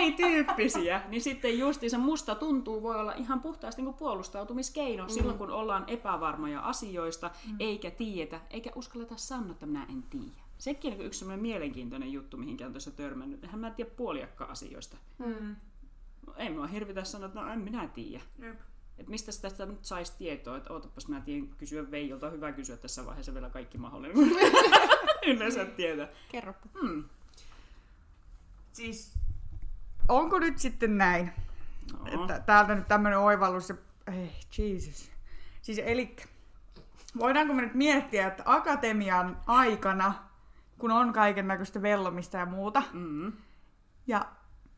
[0.05, 5.11] Erityyppisiä, niin sitten justiinsa musta tuntuu voi olla ihan puhtaasti niin kuin puolustautumiskeino mm.
[5.11, 7.57] silloin, kun ollaan epävarmoja asioista, mm.
[7.61, 10.45] eikä tiedetä, eikä uskalleta sanoa, että minä en tiedä.
[10.59, 13.45] Sekin on yksi mielenkiintoinen juttu, mihinkä on tuossa törmännyt.
[13.45, 14.97] Eihän mä tiedä puoliakka asioista.
[15.19, 15.57] Mm.
[16.27, 18.25] No, ei mua hirvitä sanoa, että no en minä tiedä.
[18.39, 18.61] Jep.
[18.99, 22.77] Et mistä sitä, sitä nyt saisi tietoa, että ootapas mä tiedän kysyä Veijolta, hyvä kysyä
[22.77, 24.17] tässä vaiheessa vielä kaikki mahdollinen.
[25.27, 26.09] Yleensä tietää.
[26.33, 26.69] Kerropa.
[26.81, 27.05] Hmm.
[28.73, 29.15] Siis,
[30.09, 31.33] onko nyt sitten näin,
[31.93, 32.23] No.
[32.23, 33.75] että täältä nyt tämmöinen oivallus, ja,
[34.13, 35.11] ei, Jesus.
[35.63, 36.17] Siis eli,
[37.19, 40.15] voidaanko me nyt miettiä, että akatemian aikana,
[40.79, 43.33] kun on kaiken näköistä vellomista ja muuta, Mm.
[44.07, 44.25] ja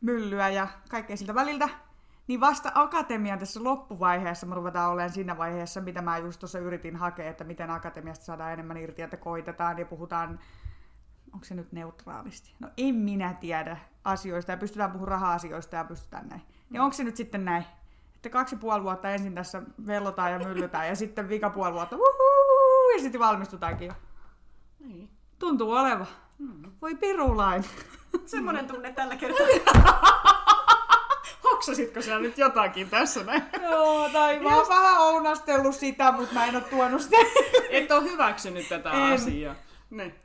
[0.01, 1.69] myllyä ja kaikkea siltä väliltä,
[2.27, 6.95] niin vasta akatemian tässä loppuvaiheessa me ruvetaan olemaan siinä vaiheessa, mitä mä just tuossa yritin
[6.95, 10.39] hakea, että miten akatemiasta saadaan enemmän irti, että koitetaan ja puhutaan,
[11.33, 12.53] onko se nyt neutraalisti?
[12.59, 16.41] No en minä tiedä asioista ja pystytään puhumaan raha-asioista ja pystytään näin.
[16.69, 17.65] Niin onko se nyt sitten näin?
[18.15, 22.89] Että kaksi puoli vuotta ensin tässä vellotaan ja myllytään ja sitten vika puoli vuotta uhuu,
[22.95, 23.93] ja sitten valmistutaankin jo.
[24.79, 25.09] Niin.
[25.39, 26.05] Tuntuu oleva.
[26.81, 27.63] Voi pirulain.
[28.25, 29.47] Semmoinen tunne tällä kertaa.
[29.47, 33.43] Hoks hoksasitko sinä nyt jotakin tässä näin?
[33.69, 37.17] Joo, tai mä oon vähän ounastellut sitä, mutta mä en oo tuonut sitä.
[37.69, 39.13] Et ole hyväksynyt tätä En.
[39.13, 39.55] asiaa.
[39.89, 40.15] Ne.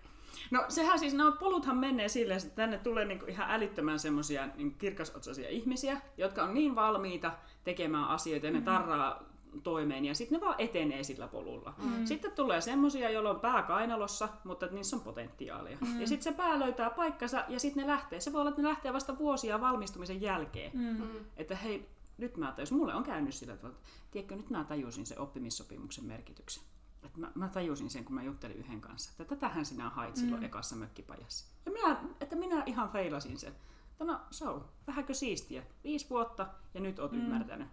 [0.52, 4.74] No sehän siis, nämä poluthan menee silleen, että tänne tulee niinku ihan älyttömän semmoisia niin
[4.74, 7.32] kirkasotsaisia ihmisiä, jotka on niin valmiita
[7.64, 9.24] tekemään asioita ja ne tarraa
[9.62, 11.74] toimeen ja sitten ne vaan etenee sillä polulla.
[11.78, 12.06] Mm.
[12.06, 15.78] Sitten tulee semmoisia, joilla on pää kainalossa, mutta niissä on potentiaalia.
[15.80, 16.00] Mm.
[16.00, 18.20] Ja sitten se pää löytää paikkansa ja sitten ne lähtee.
[18.20, 20.70] Se voi olla, että ne lähtee vasta vuosia valmistumisen jälkeen.
[20.74, 21.02] Mm.
[21.36, 21.88] Että hei,
[22.18, 26.04] nyt mä tajusin, mulle on käynyt sillä tavalla, että tiedätkö, nyt mä tajusin sen oppimissopimuksen
[26.04, 26.62] merkityksen.
[27.02, 30.42] Että mä, mä tajusin sen, kun mä juttelin yhden kanssa, että tätähän sinä hait silloin
[30.42, 30.46] mm.
[30.46, 31.46] ekassa mökkipajassa.
[31.66, 33.52] Ja minä, että minä ihan feilasin sen.
[33.90, 35.62] Että no, so, vähänkö siistiä.
[35.84, 37.18] Viisi vuotta ja nyt oot mm.
[37.18, 37.68] ymmärtänyt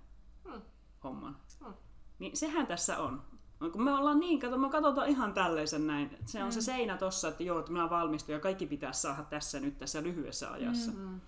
[0.45, 0.61] Mm.
[1.03, 1.37] homman.
[1.65, 1.73] Mm.
[2.19, 3.23] Niin sehän tässä on.
[3.71, 6.17] Kun me ollaan niin, kato, me katsotaan ihan tälleisen näin.
[6.25, 6.51] Se on mm.
[6.51, 10.03] se seinä tossa, että joo, että minä valmistun ja kaikki pitäisi saada tässä nyt tässä
[10.03, 10.91] lyhyessä ajassa.
[10.91, 11.21] Mm.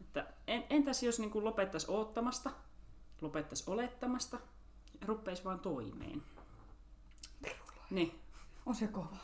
[0.00, 2.50] Että en, entäs jos niin lopettaisi oottamasta,
[3.20, 4.38] lopettaisi olettamasta
[5.00, 6.22] ja ruppeisi vaan toimeen.
[7.92, 8.20] Niin.
[8.66, 9.16] On se kova.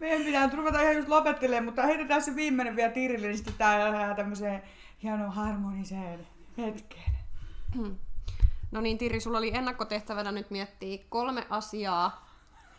[0.00, 3.54] Meidän pitää nyt ruveta ihan just lopettelemaan, mutta heitetään se viimeinen vielä Tirille, niin sitten
[3.54, 4.62] tää tämmöiseen
[5.02, 6.26] hienoon harmoniseen
[6.58, 7.12] hetkeen.
[8.70, 12.26] No niin, Tiri, sulla oli ennakkotehtävänä nyt miettiä kolme asiaa.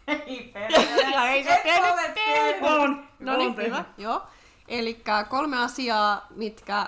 [0.08, 1.30] Ei perkele.
[1.30, 2.64] Ei se tehnyt.
[2.64, 3.08] On.
[3.20, 3.86] No niin, hyvä.
[3.98, 4.28] Joo.
[4.68, 6.88] Eli kolme asiaa, mitkä...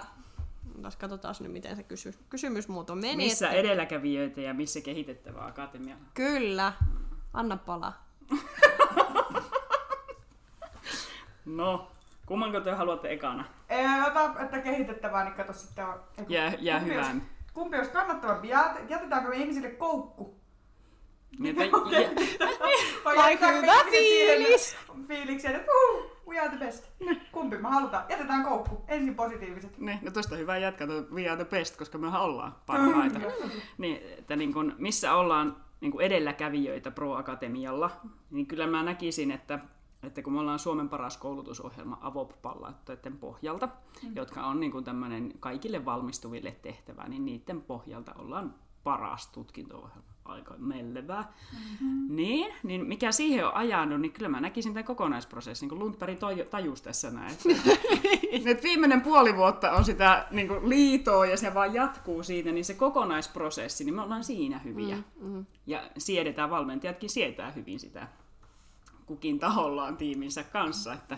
[0.82, 2.14] Taas katsotaan nyt, miten se kysy...
[2.30, 3.16] kysymys muuten meni.
[3.16, 6.04] Missä että- edelläkävijöitä ja missä kehitettävää akatemialla?
[6.14, 6.74] Kyllä.
[7.34, 8.08] Anna palaa.
[11.46, 11.92] No,
[12.26, 13.46] kummanko te haluatte ekana?
[13.70, 15.86] Ei, ota, että kehitettävää, niin kato sitten.
[16.28, 17.12] Jää- jää kumpi hyvään.
[17.12, 18.48] Olisi, kumpi olisi kannattavampi?
[18.50, 20.40] Jät- Jätetäänkö me ihmisille koukku?
[21.40, 22.10] Niin, että, ja,
[23.06, 24.78] Vai hyvä fiilis.
[25.08, 25.72] Fiilikseen, että
[26.30, 26.86] we are the best.
[27.32, 28.06] Kumpi me halutaan?
[28.10, 28.84] Jätetään koukku.
[28.88, 29.78] Ensin positiiviset.
[29.78, 33.20] niin, no tosta on hyvä jatkaa, we are the best, koska mehän ollaan parhaita.
[33.78, 37.92] niin, että niin kun, missä ollaan niin kun edelläkävijöitä Pro Akatemialla,
[38.32, 39.60] niin kyllä mä näkisin, että
[40.04, 43.70] että kun me ollaan Suomen paras koulutusohjelma avop-pallaattoiden pohjalta,
[44.04, 44.16] mm.
[44.16, 50.10] jotka on niin tämmöinen kaikille valmistuville tehtävä, niin niiden pohjalta ollaan paras tutkinto-ohjelma.
[50.30, 51.34] Aika mellevää.
[51.54, 52.16] Mm-hmm.
[52.16, 56.20] Niin, niin mikä siihen on ajanut, niin kyllä mä näkisin tämän kokonaisprosessin, kuin Lundberg
[56.50, 57.38] tajus tässä näin.
[58.32, 62.66] Että viimeinen puoli vuotta on sitä niin kuin liitoa ja se vaan jatkuu siitä, niin
[62.66, 64.96] se kokonaisprosessi, niin me ollaan siinä hyviä.
[64.96, 65.46] Mm-hmm.
[65.68, 68.08] Ja siedetään, valmentajatkin sietää hyvin sitä
[69.10, 71.18] kukin tahollaan tiiminsä kanssa, että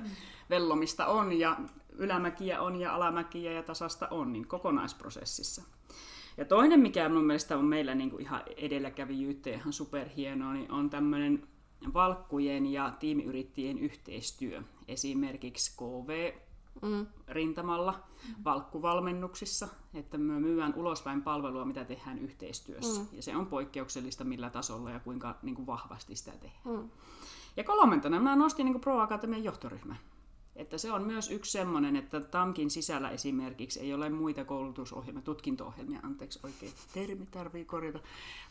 [0.50, 1.58] vellomista on ja
[1.92, 5.64] ylämäkiä on ja alamäkiä ja tasasta on, niin kokonaisprosessissa.
[6.38, 10.72] Ja toinen, mikä mun mielestä on meillä niin kuin ihan edelläkävijyyttä ja ihan superhienoa, niin
[10.72, 11.48] on tämmöinen
[11.94, 14.62] valkkujen ja tiimiyrittäjien yhteistyö.
[14.88, 16.32] Esimerkiksi KV
[16.82, 17.06] Mm.
[17.28, 18.04] rintamalla,
[18.46, 23.02] valkkuvalmennuksissa, että me myydään ulospäin palvelua, mitä tehdään yhteistyössä.
[23.02, 23.08] Mm.
[23.12, 26.76] Ja se on poikkeuksellista millä tasolla ja kuinka niin kuin vahvasti sitä tehdään.
[26.78, 26.90] Mm.
[27.58, 29.98] Ja kolmantena mä nostin niin Pro Akatemian johtoryhmän.
[30.56, 36.00] Että se on myös yksi semmoinen, että TAMKin sisällä esimerkiksi ei ole muita koulutusohjelmia, tutkinto-ohjelmia,
[36.04, 38.00] anteeksi oikein termi tarvii korjata,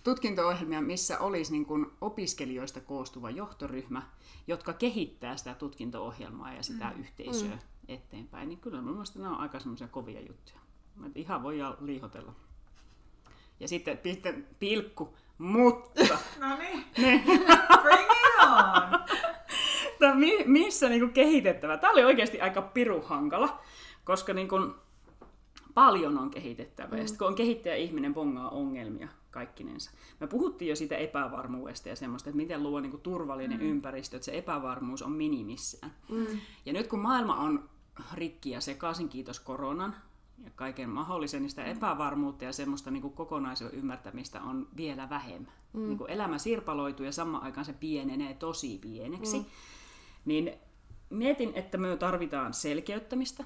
[0.05, 4.03] tutkinto-ohjelmia, missä olisi niin kuin opiskelijoista koostuva johtoryhmä,
[4.46, 7.01] jotka kehittää sitä tutkinto-ohjelmaa ja sitä mm.
[7.01, 7.59] yhteisöä mm.
[7.88, 8.48] eteenpäin.
[8.48, 10.61] Niin kyllä mun mielestä nämä on aika semmoisia kovia juttuja.
[11.07, 12.34] Että ihan voi liihotella.
[13.61, 13.98] Ja sitten
[14.59, 17.22] pilkku, mutta No niin, ne,
[17.82, 19.20] bring it on!
[20.01, 21.76] Tää mi- missä niinku kehitettävä?
[21.76, 23.61] Tämä oli oikeasti aika piru hankala,
[24.05, 24.57] koska niinku
[25.74, 26.96] paljon on kehitettävää.
[26.96, 27.01] Mm.
[27.01, 29.90] Ja sitten kun on kehittäjä ihminen bongaa ongelmia kaikkinensa.
[30.20, 33.66] Me puhuttiin jo siitä epävarmuudesta ja semmoista, että miten luo niinku turvallinen mm.
[33.66, 35.92] ympäristö, että se epävarmuus on minimissään.
[36.09, 36.26] Mm.
[36.66, 37.68] Ja nyt kun maailma on
[38.14, 39.96] rikki ja sekaisin, kiitos koronan,
[40.44, 45.53] ja kaiken mahdollisen, niin sitä epävarmuutta ja semmoista niin kuin kokonaisuuden ymmärtämistä on vielä vähemmän.
[45.72, 45.88] Mm.
[45.88, 49.38] Niin kuin elämä sirpaloituu ja samaan aikaan se pienenee tosi pieneksi.
[49.38, 49.44] Mm.
[50.24, 50.52] Niin
[51.10, 53.44] mietin, että me tarvitaan selkeyttämistä.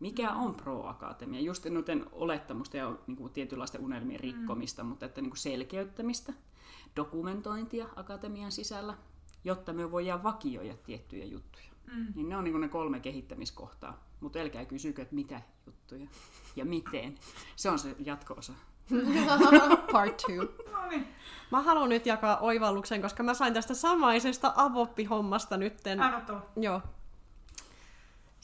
[0.00, 1.40] Mikä on Pro-akatemia?
[1.40, 4.88] Just noiden olettamusta ja niin kuin tietynlaisten unelmien rikkomista, mm.
[4.88, 6.32] mutta että niin kuin selkeyttämistä,
[6.96, 8.96] dokumentointia akatemian sisällä,
[9.44, 11.66] jotta me voidaan vakioida tiettyjä juttuja.
[11.92, 12.06] Mm.
[12.14, 14.04] Niin ne on niin ne kolme kehittämiskohtaa.
[14.20, 16.06] Mutta älkää kysykö, että mitä juttuja
[16.56, 17.14] ja miten.
[17.56, 18.52] Se on se jatko-osa.
[19.92, 20.48] Part two.
[21.50, 25.98] Mä haluan nyt jakaa oivalluksen, koska mä sain tästä samaisesta avoppihommasta nytten.
[26.26, 26.42] tulla.
[26.56, 26.80] Joo.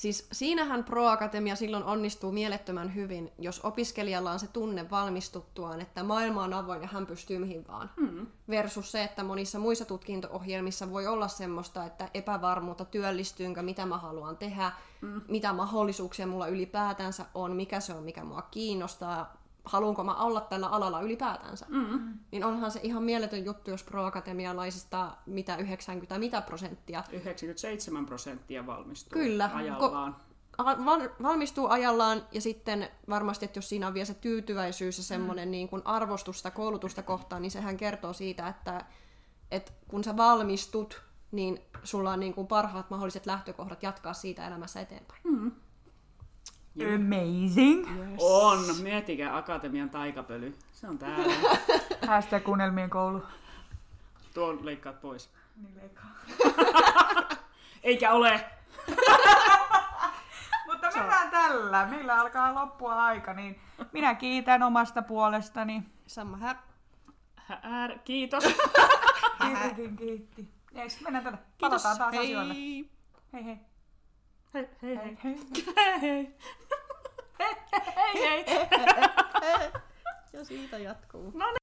[0.00, 6.02] Siis siinähän Pro Akatemia silloin onnistuu mielettömän hyvin, jos opiskelijalla on se tunne valmistuttuaan, että
[6.02, 7.90] maailma on avoin ja hän pystyy mihin vaan.
[7.96, 8.26] Mm.
[8.48, 14.36] Versus se, että monissa muissa tutkinto-ohjelmissa voi olla semmoista, että epävarmuutta, työllistynkö, mitä mä haluan
[14.36, 15.20] tehdä, mm.
[15.28, 20.66] mitä mahdollisuuksia mulla ylipäätänsä on, mikä se on, mikä mua kiinnostaa, haluanko mä olla tällä
[20.66, 21.66] alalla ylipäätänsä.
[21.68, 22.18] Mm.
[22.30, 27.04] Niin onhan se ihan mieletön juttu, jos pro-akatemialaisista mitä 90 mitä prosenttia.
[27.12, 29.50] 97 prosenttia valmistuu Kyllä.
[29.54, 30.16] ajallaan.
[30.16, 30.30] Ko-
[31.22, 35.50] valmistuu ajallaan ja sitten varmasti, että jos siinä on vielä se tyytyväisyys ja semmoinen mm.
[35.50, 38.84] niin kuin arvostusta koulutusta kohtaan, niin sehän kertoo siitä, että,
[39.50, 44.80] että kun sä valmistut, niin sulla on niin kuin parhaat mahdolliset lähtökohdat jatkaa siitä elämässä
[44.80, 45.20] eteenpäin.
[45.24, 45.52] Mm.
[46.94, 47.88] Amazing.
[47.98, 48.18] Yes.
[48.18, 48.58] On.
[48.82, 50.54] Miettikää Akatemian taikapöly.
[50.72, 51.34] Se on täällä.
[52.08, 53.22] Hashtag kuunnelmien koulu.
[54.34, 55.30] Tuon leikkaat pois.
[55.56, 56.10] Niin leikkaa.
[57.82, 58.44] Eikä ole.
[60.66, 61.86] Mutta mennään tällä.
[61.86, 63.60] Meillä alkaa loppua aika, niin
[63.92, 65.82] minä kiitän omasta puolestani.
[66.06, 66.56] Samma här.
[67.62, 68.44] Här, kiitos.
[69.42, 70.48] Kirkin kiitti.
[70.74, 71.38] Jees, mennään tällä.
[71.60, 72.36] Palataan taas hei.
[72.36, 72.54] asioille.
[73.32, 73.69] Hei hei.
[74.54, 75.36] Hei, hei, Hei hei.
[76.00, 76.28] hei.
[77.40, 78.44] Hei, hei.
[78.46, 78.66] Hei,
[79.58, 79.70] hei.
[80.32, 81.30] Ja siitä jatkuu.
[81.34, 81.60] No